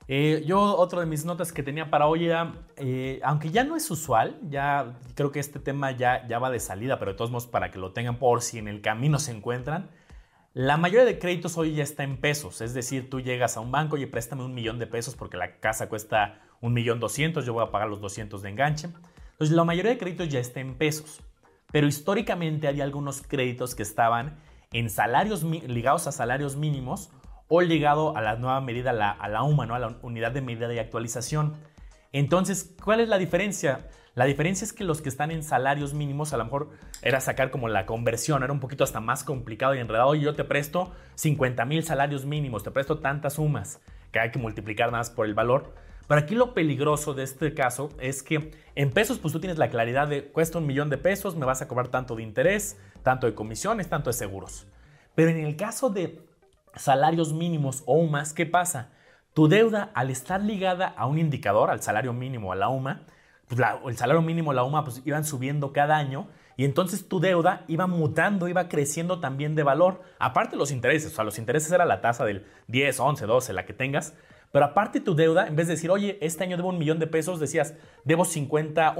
[0.07, 3.75] Eh, yo, otro de mis notas que tenía para hoy era, eh, aunque ya no
[3.75, 7.31] es usual, ya creo que este tema ya, ya va de salida, pero de todos
[7.31, 9.89] modos para que lo tengan por si en el camino se encuentran,
[10.53, 13.71] la mayoría de créditos hoy ya está en pesos, es decir, tú llegas a un
[13.71, 17.53] banco y préstame un millón de pesos porque la casa cuesta un millón doscientos, yo
[17.53, 18.89] voy a pagar los 200 de enganche.
[19.31, 21.21] Entonces, la mayoría de créditos ya está en pesos,
[21.71, 24.37] pero históricamente había algunos créditos que estaban
[24.71, 27.09] en salarios ligados a salarios mínimos
[27.47, 30.79] o ligado a la nueva medida, a la UMA, a la unidad de medida y
[30.79, 31.55] actualización.
[32.11, 33.87] Entonces, ¿cuál es la diferencia?
[34.15, 36.69] La diferencia es que los que están en salarios mínimos, a lo mejor
[37.01, 40.15] era sacar como la conversión, era un poquito hasta más complicado y enredado.
[40.15, 43.81] Y yo te presto 50 mil salarios mínimos, te presto tantas sumas
[44.13, 45.75] que hay que multiplicar más por el valor.
[46.07, 49.69] Pero aquí lo peligroso de este caso es que en pesos, pues tú tienes la
[49.69, 53.27] claridad de cuesta un millón de pesos, me vas a cobrar tanto de interés, tanto
[53.27, 54.67] de comisiones, tanto de seguros.
[55.15, 56.24] Pero en el caso de
[56.75, 58.89] salarios mínimos o UMAS, ¿qué pasa?
[59.33, 63.05] Tu deuda, al estar ligada a un indicador, al salario mínimo, a la UMA,
[63.47, 67.63] pues el salario mínimo, la UMA, pues iban subiendo cada año y entonces tu deuda
[67.67, 70.01] iba mutando, iba creciendo también de valor.
[70.19, 73.65] Aparte los intereses, o sea, los intereses era la tasa del 10, 11, 12, la
[73.65, 74.13] que tengas,
[74.51, 77.07] pero aparte tu deuda, en vez de decir, oye, este año debo un millón de
[77.07, 77.73] pesos, decías,
[78.05, 78.95] debo 50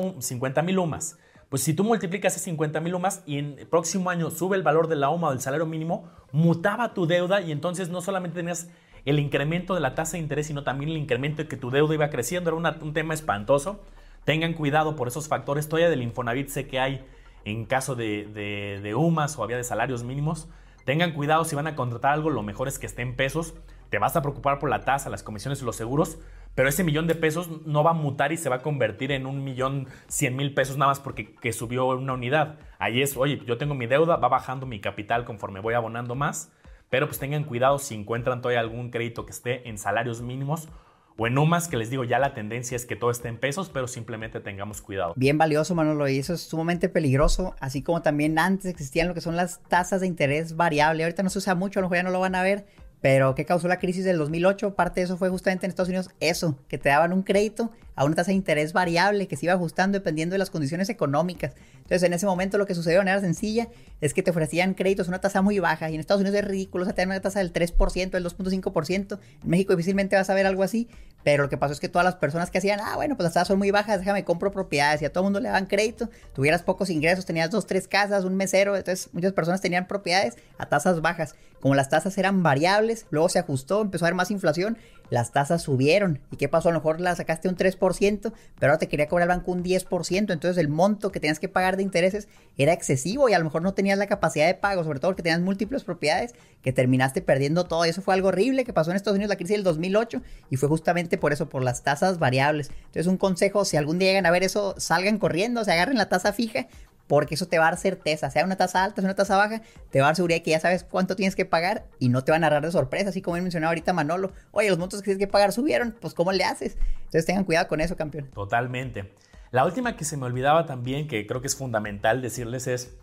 [0.63, 1.17] mil UMAS.
[1.49, 4.63] Pues si tú multiplicas ese 50 mil UMAS y en el próximo año sube el
[4.63, 8.37] valor de la UMA o del salario mínimo, mutaba tu deuda y entonces no solamente
[8.37, 8.69] tenías
[9.05, 11.93] el incremento de la tasa de interés, sino también el incremento de que tu deuda
[11.93, 12.49] iba creciendo.
[12.49, 13.79] Era un tema espantoso.
[14.23, 15.69] Tengan cuidado por esos factores.
[15.69, 17.05] Todavía del Infonavit sé que hay
[17.45, 20.47] en caso de, de, de UMAS o había de salarios mínimos.
[20.83, 23.53] Tengan cuidado si van a contratar algo, lo mejor es que esté en pesos
[23.89, 26.17] te vas a preocupar por la tasa, las comisiones y los seguros,
[26.55, 29.25] pero ese millón de pesos no va a mutar y se va a convertir en
[29.25, 32.57] un millón cien mil pesos nada más porque que subió una unidad.
[32.79, 36.51] Ahí es, oye, yo tengo mi deuda, va bajando mi capital conforme voy abonando más,
[36.89, 40.69] pero pues tengan cuidado si encuentran todavía algún crédito que esté en salarios mínimos
[41.17, 43.69] o en UMAS, que les digo, ya la tendencia es que todo esté en pesos,
[43.69, 45.13] pero simplemente tengamos cuidado.
[45.15, 49.21] Bien valioso, Manolo, y eso es sumamente peligroso, así como también antes existían lo que
[49.21, 51.03] son las tasas de interés variable.
[51.03, 52.65] Ahorita no se usa mucho, a lo mejor ya no lo van a ver,
[53.05, 54.73] pero ¿qué causó la crisis del 2008?
[54.73, 58.05] Parte de eso fue justamente en Estados Unidos eso, que te daban un crédito a
[58.05, 61.53] una tasa de interés variable que se iba ajustando dependiendo de las condiciones económicas.
[61.75, 63.67] Entonces, en ese momento lo que sucedió de manera sencilla
[64.01, 66.45] es que te ofrecían créditos a una tasa muy baja y en Estados Unidos es
[66.45, 69.19] ridículo, o sea, te dan una tasa del 3%, del 2.5%.
[69.43, 70.89] En México difícilmente vas a ver algo así,
[71.23, 73.33] pero lo que pasó es que todas las personas que hacían, ah, bueno, pues las
[73.33, 76.09] tasas son muy bajas, déjame compro propiedades y a todo el mundo le daban crédito,
[76.33, 80.67] tuvieras pocos ingresos, tenías dos, tres casas, un mesero, entonces muchas personas tenían propiedades a
[80.67, 81.35] tasas bajas.
[81.61, 84.77] Como las tasas eran variables, luego se ajustó, empezó a haber más inflación,
[85.09, 86.19] las tasas subieron.
[86.31, 86.69] ¿Y qué pasó?
[86.69, 89.63] A lo mejor la sacaste un 3%, pero ahora te quería cobrar el banco un
[89.63, 92.27] 10%, entonces el monto que tenías que pagar de intereses
[92.57, 95.23] era excesivo y a lo mejor no tenías la capacidad de pago, sobre todo porque
[95.23, 97.85] tenías múltiples propiedades que terminaste perdiendo todo.
[97.85, 100.69] eso fue algo horrible que pasó en Estados Unidos la crisis del 2008 y fue
[100.69, 102.71] justamente por eso, por las tasas variables.
[102.85, 106.09] Entonces un consejo, si algún día llegan a ver eso, salgan corriendo, se agarren la
[106.09, 106.67] tasa fija
[107.07, 109.61] porque eso te va a dar certeza, sea una tasa alta, sea una tasa baja,
[109.91, 112.31] te va a dar seguridad que ya sabes cuánto tienes que pagar y no te
[112.31, 115.19] van a agarrar de sorpresa, así como mencionaba ahorita Manolo, oye, los montos que tienes
[115.19, 116.77] que pagar subieron, pues ¿cómo le haces?
[116.97, 118.29] Entonces tengan cuidado con eso, campeón.
[118.33, 119.13] Totalmente.
[119.51, 122.97] La última que se me olvidaba también, que creo que es fundamental decirles es,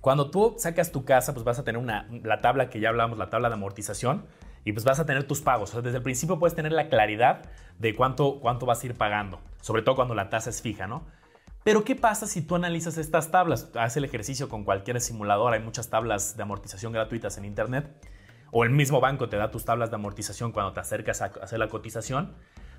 [0.00, 3.18] cuando tú sacas tu casa, pues vas a tener una, la tabla que ya hablamos,
[3.18, 4.24] la tabla de amortización,
[4.64, 5.70] y pues vas a tener tus pagos.
[5.70, 7.42] O sea, desde el principio puedes tener la claridad
[7.78, 11.04] de cuánto, cuánto vas a ir pagando, sobre todo cuando la tasa es fija, ¿no?
[11.66, 13.72] Pero ¿qué pasa si tú analizas estas tablas?
[13.74, 17.90] Haz el ejercicio con cualquier simulador, hay muchas tablas de amortización gratuitas en Internet,
[18.52, 21.58] o el mismo banco te da tus tablas de amortización cuando te acercas a hacer
[21.58, 22.36] la cotización.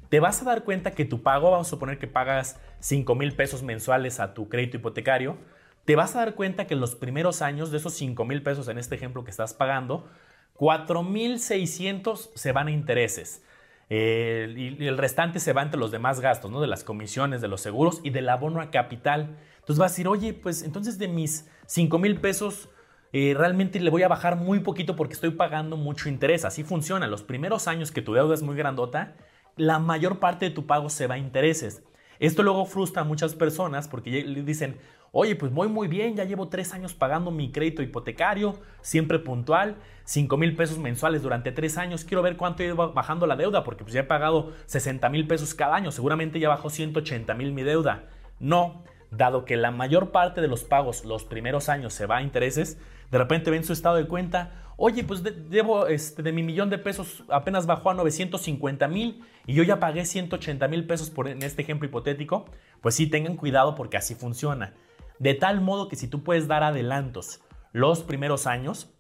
[0.08, 3.36] Te vas a dar cuenta que tu pago, vamos a suponer que pagas 5 mil
[3.36, 5.38] pesos mensuales a tu crédito hipotecario,
[5.84, 8.70] te vas a dar cuenta que en los primeros años de esos 5 mil pesos
[8.70, 10.08] en este ejemplo que estás pagando,
[10.54, 13.44] 4 mil 600 se van a intereses
[13.90, 16.60] y, el restante se va entre los demás gastos, ¿no?
[16.62, 19.38] De las comisiones, de los seguros y del abono a capital.
[19.60, 22.70] Entonces vas a decir, oye, pues entonces de mis 5 mil pesos
[23.14, 26.46] eh, realmente le voy a bajar muy poquito porque estoy pagando mucho interés.
[26.46, 27.08] Así funciona.
[27.08, 29.16] Los primeros años que tu deuda es muy grandota,
[29.56, 31.84] la mayor parte de tu pago se va a intereses.
[32.20, 34.78] Esto luego frustra a muchas personas porque dicen,
[35.20, 39.78] Oye, pues voy muy bien, ya llevo tres años pagando mi crédito hipotecario, siempre puntual,
[40.04, 42.04] 5 mil pesos mensuales durante tres años.
[42.04, 45.56] Quiero ver cuánto ido bajando la deuda, porque pues ya he pagado 60 mil pesos
[45.56, 45.92] cada año.
[45.92, 48.04] Seguramente ya bajó 180 mil mi deuda.
[48.40, 52.22] No, dado que la mayor parte de los pagos los primeros años se va a
[52.22, 52.78] intereses,
[53.10, 56.78] de repente ven su estado de cuenta, oye, pues debo este, de mi millón de
[56.78, 61.42] pesos apenas bajó a 950 mil y yo ya pagué 180 mil pesos por, en
[61.42, 62.46] este ejemplo hipotético,
[62.82, 64.76] pues sí, tengan cuidado porque así funciona.
[65.20, 67.42] De tal modo que si tú puedes dar adelantos
[67.74, 68.94] los primeros años,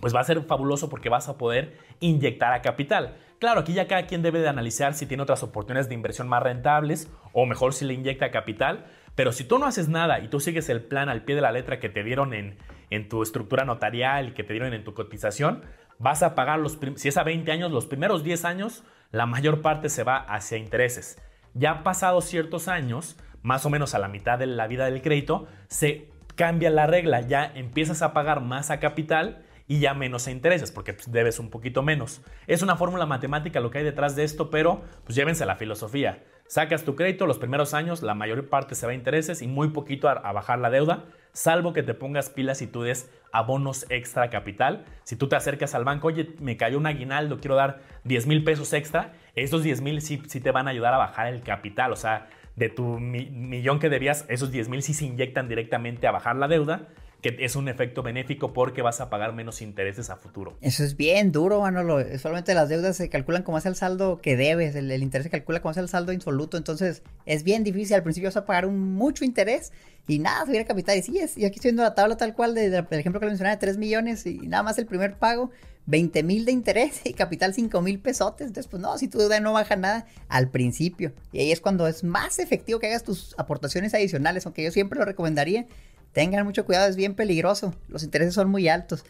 [0.00, 3.16] pues va a ser fabuloso porque vas a poder inyectar a capital.
[3.38, 6.42] Claro, aquí ya cada quien debe de analizar si tiene otras oportunidades de inversión más
[6.42, 10.40] rentables o mejor si le inyecta capital, pero si tú no haces nada y tú
[10.40, 12.58] sigues el plan al pie de la letra que te dieron en,
[12.90, 15.62] en tu estructura notarial y que te dieron en tu cotización,
[15.98, 19.62] vas a pagar los, si es a 20 años, los primeros 10 años, la mayor
[19.62, 21.20] parte se va hacia intereses.
[21.54, 25.46] Ya pasados ciertos años, más o menos a la mitad de la vida del crédito,
[25.68, 30.30] se cambia la regla, ya empiezas a pagar más a capital y ya menos a
[30.30, 32.22] intereses, porque pues, debes un poquito menos.
[32.46, 36.24] Es una fórmula matemática lo que hay detrás de esto, pero pues llévense la filosofía.
[36.46, 39.68] Sacas tu crédito los primeros años, la mayor parte se va a intereses y muy
[39.68, 44.28] poquito a, bajar la deuda, salvo que te pongas pilas y tú des abonos extra
[44.28, 44.84] capital.
[45.04, 48.44] Si tú te acercas al banco, oye, me cayó un aguinaldo, quiero dar 10 mil
[48.44, 51.92] pesos extra, esos 10 mil sí, sí, te van a ayudar a bajar el capital.
[51.92, 56.12] O sea, de tu millón que debías, esos 10 mil sí se inyectan directamente a
[56.12, 56.88] bajar la deuda
[57.24, 60.58] que es un efecto benéfico porque vas a pagar menos intereses a futuro.
[60.60, 62.04] Eso es bien duro, Manolo.
[62.18, 65.62] Solamente las deudas se calculan como es el saldo que debes, el, interés se calcula
[65.62, 67.96] como es el saldo insoluto, entonces es bien difícil.
[67.96, 69.72] Al principio vas a pagar un mucho interés
[70.06, 70.98] y nada, subir el capital.
[70.98, 73.30] Y sí, es, y aquí estoy viendo la tabla tal cual del ejemplo que le
[73.30, 75.50] mencionaba de 3 millones y nada más el primer pago.
[75.86, 78.46] 20 mil de interés y capital 5 mil pesotes.
[78.46, 81.12] Entonces, pues no, si tu deuda no baja nada al principio.
[81.30, 84.98] Y ahí es cuando es más efectivo que hagas tus aportaciones adicionales, aunque yo siempre
[84.98, 85.66] lo recomendaría
[86.14, 89.04] tengan mucho cuidado, es bien peligroso, los intereses son muy altos.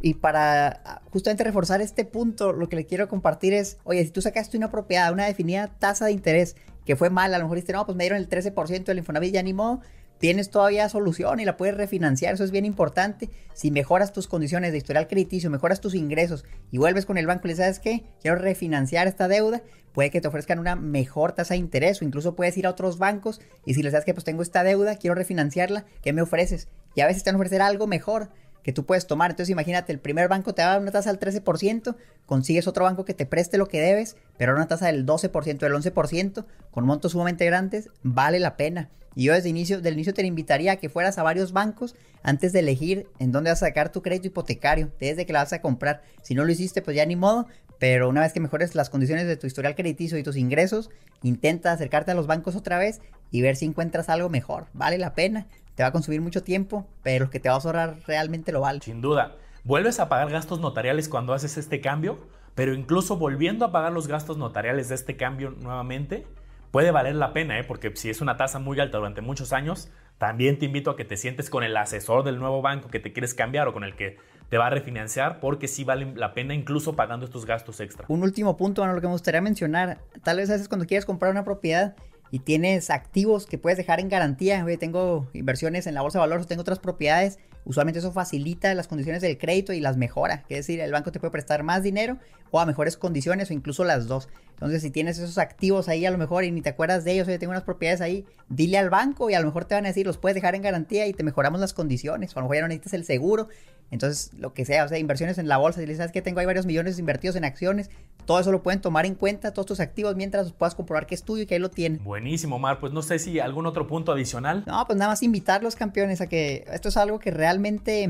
[0.00, 4.10] Y para ah, justamente reforzar este punto, lo que le quiero compartir es, oye, si
[4.10, 7.56] tú sacaste una propiedad, una definida tasa de interés que fue mala, a lo mejor
[7.56, 9.80] dijiste, no, pues me dieron el 13% del Infonavit, ya ni modo,
[10.22, 13.28] tienes todavía solución y la puedes refinanciar, eso es bien importante.
[13.54, 17.48] Si mejoras tus condiciones de historial crediticio, mejoras tus ingresos y vuelves con el banco
[17.48, 19.62] y le sabes que quiero refinanciar esta deuda,
[19.92, 22.98] puede que te ofrezcan una mejor tasa de interés o incluso puedes ir a otros
[22.98, 26.68] bancos y si les sabes que pues tengo esta deuda, quiero refinanciarla, ¿qué me ofreces?
[26.94, 28.28] Y a veces te van a ofrecer algo mejor
[28.62, 29.32] que tú puedes tomar.
[29.32, 31.96] Entonces imagínate, el primer banco te va a dar una tasa del 13%,
[32.26, 35.72] consigues otro banco que te preste lo que debes, pero una tasa del 12%, del
[35.72, 38.88] 11%, con montos sumamente grandes, vale la pena.
[39.14, 42.52] Y yo desde inicio, del inicio te invitaría a que fueras a varios bancos antes
[42.52, 45.60] de elegir en dónde vas a sacar tu crédito hipotecario, desde que la vas a
[45.60, 46.02] comprar.
[46.22, 47.46] Si no lo hiciste, pues ya ni modo,
[47.78, 50.90] pero una vez que mejores las condiciones de tu historial crediticio y tus ingresos,
[51.22, 53.00] intenta acercarte a los bancos otra vez
[53.30, 54.66] y ver si encuentras algo mejor.
[54.72, 57.58] Vale la pena te va a consumir mucho tiempo, pero lo que te va a
[57.58, 58.80] ahorrar realmente lo vale.
[58.82, 59.36] Sin duda.
[59.64, 62.18] Vuelves a pagar gastos notariales cuando haces este cambio,
[62.54, 66.26] pero incluso volviendo a pagar los gastos notariales de este cambio nuevamente,
[66.72, 67.64] puede valer la pena, ¿eh?
[67.64, 71.04] porque si es una tasa muy alta durante muchos años, también te invito a que
[71.04, 73.94] te sientes con el asesor del nuevo banco que te quieres cambiar o con el
[73.94, 74.16] que
[74.48, 78.06] te va a refinanciar, porque sí vale la pena incluso pagando estos gastos extra.
[78.08, 81.30] Un último punto, bueno, lo que me gustaría mencionar, tal vez a cuando quieres comprar
[81.30, 81.94] una propiedad,
[82.32, 84.64] y tienes activos que puedes dejar en garantía.
[84.64, 87.38] Oye, tengo inversiones en la bolsa de valores, tengo otras propiedades.
[87.66, 90.42] Usualmente eso facilita las condiciones del crédito y las mejora.
[90.48, 92.16] Es decir, el banco te puede prestar más dinero
[92.52, 94.28] o a mejores condiciones o incluso las dos.
[94.52, 97.26] Entonces, si tienes esos activos ahí a lo mejor y ni te acuerdas de ellos,
[97.26, 99.88] oye, tengo unas propiedades ahí, dile al banco y a lo mejor te van a
[99.88, 102.36] decir, los puedes dejar en garantía y te mejoramos las condiciones.
[102.36, 103.48] O a lo mejor ya no necesitas el seguro
[103.92, 106.40] entonces, lo que sea, o sea, inversiones en la bolsa, si le sabes que tengo
[106.40, 107.90] ahí varios millones invertidos en acciones,
[108.24, 111.24] todo eso lo pueden tomar en cuenta, todos tus activos, mientras puedas comprobar que es
[111.24, 112.02] tuyo y que ahí lo tienen.
[112.02, 112.80] Buenísimo, Mar.
[112.80, 114.64] Pues no sé si algún otro punto adicional.
[114.66, 118.08] No, pues nada más invitar los campeones a que esto es algo que realmente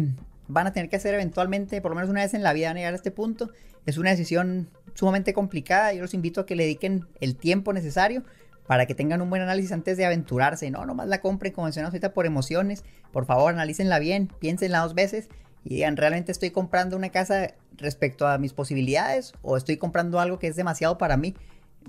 [0.48, 2.76] van a tener que hacer eventualmente, por lo menos una vez en la vida, van
[2.76, 3.50] a llegar a este punto.
[3.86, 5.92] Es una decisión sumamente complicada.
[5.92, 8.22] Yo los invito a que le dediquen el tiempo necesario
[8.66, 10.70] para que tengan un buen análisis antes de aventurarse.
[10.70, 12.84] No, nomás la compren como mencionamos ahorita por emociones.
[13.12, 15.28] Por favor, analícenla bien, piénsenla dos veces
[15.64, 20.38] y digan, ¿realmente estoy comprando una casa respecto a mis posibilidades o estoy comprando algo
[20.38, 21.34] que es demasiado para mí?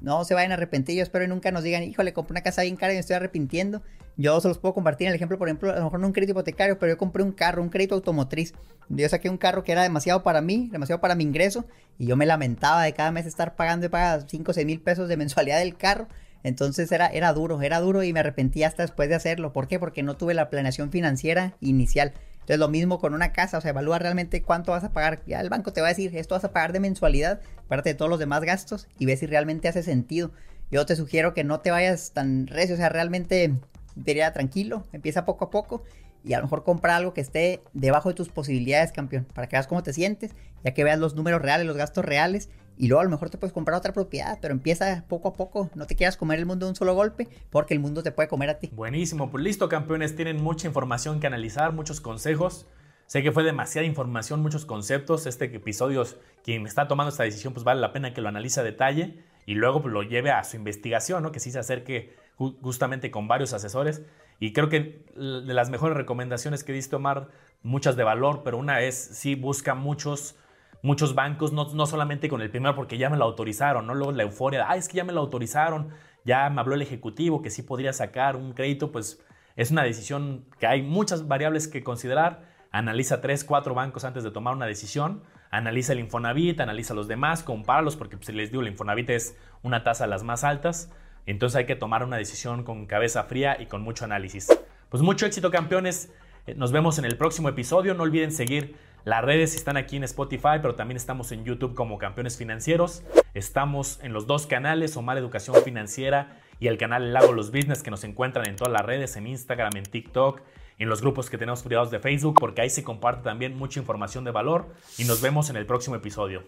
[0.02, 2.64] No se vayan a arrepentir, yo espero que nunca nos digan, híjole, compré una casa
[2.64, 3.82] bien cara y me estoy arrepintiendo.
[4.16, 6.32] Yo se los puedo compartir el ejemplo, por ejemplo, a lo mejor no un crédito
[6.32, 8.54] hipotecario, pero yo compré un carro, un crédito automotriz.
[8.90, 11.66] Yo saqué un carro que era demasiado para mí, demasiado para mi ingreso,
[11.98, 14.82] y yo me lamentaba de cada mes estar pagando y pagar 5 o 6 mil
[14.82, 16.08] pesos de mensualidad del carro.
[16.44, 19.54] Entonces era, era duro, era duro y me arrepentí hasta después de hacerlo.
[19.54, 19.80] ¿Por qué?
[19.80, 22.14] Porque no tuve la planeación financiera inicial.
[22.44, 25.24] Entonces lo mismo con una casa, o sea, evalúa realmente cuánto vas a pagar.
[25.26, 27.96] Ya el banco te va a decir, esto vas a pagar de mensualidad, aparte de
[27.96, 30.32] todos los demás gastos, y ve si realmente hace sentido.
[30.70, 33.54] Yo te sugiero que no te vayas tan recio, o sea, realmente
[33.96, 35.84] diría tranquilo, empieza poco a poco
[36.26, 39.56] y a lo mejor compra algo que esté debajo de tus posibilidades, campeón, para que
[39.56, 40.32] veas cómo te sientes,
[40.66, 43.38] ya que veas los números reales, los gastos reales y luego a lo mejor te
[43.38, 45.70] puedes comprar otra propiedad, pero empieza poco a poco.
[45.76, 48.28] No te quieras comer el mundo de un solo golpe, porque el mundo te puede
[48.28, 48.70] comer a ti.
[48.74, 50.16] Buenísimo, pues listo, campeones.
[50.16, 52.68] Tienen mucha información que analizar, muchos consejos.
[53.06, 55.28] Sé que fue demasiada información, muchos conceptos.
[55.28, 56.04] Este episodio,
[56.44, 59.56] quien está tomando esta decisión, pues vale la pena que lo analice a detalle y
[59.56, 61.32] luego pues, lo lleve a su investigación, ¿no?
[61.32, 64.02] Que sí se acerque justamente con varios asesores.
[64.40, 67.30] Y creo que de las mejores recomendaciones que diste, Omar,
[67.62, 70.36] muchas de valor, pero una es, sí, busca muchos
[70.84, 73.96] muchos bancos, no, no, solamente con el primero porque ya me lo autorizaron, ¿no?
[73.96, 75.90] Luego la euforia, ah, es que ya me lo autorizaron,
[76.26, 79.20] ya me habló el ejecutivo que sí podría sacar un crédito, pues
[79.56, 82.52] es una decisión que hay muchas variables que considerar.
[82.72, 85.24] Analiza tres, cuatro bancos antes de tomar una decisión.
[85.52, 89.84] Analiza el Infonavit, analiza los demás, compáralos porque pues, les digo, el Infonavit es una
[89.84, 90.92] tasa de las más altas.
[91.26, 94.48] Entonces hay que tomar una decisión con cabeza fría y con mucho análisis.
[94.90, 96.12] Pues mucho éxito campeones.
[96.48, 97.94] Eh, nos vemos en el próximo episodio.
[97.94, 98.76] No olviden seguir
[99.06, 103.04] las redes están aquí en Spotify, pero también estamos en YouTube como Campeones Financieros.
[103.34, 107.92] Estamos en los dos canales, Omar Educación Financiera y el canal Lago Los Business, que
[107.92, 110.42] nos encuentran en todas las redes, en Instagram, en TikTok,
[110.78, 114.24] en los grupos que tenemos privados de Facebook, porque ahí se comparte también mucha información
[114.24, 114.74] de valor.
[114.98, 116.44] Y nos vemos en el próximo episodio.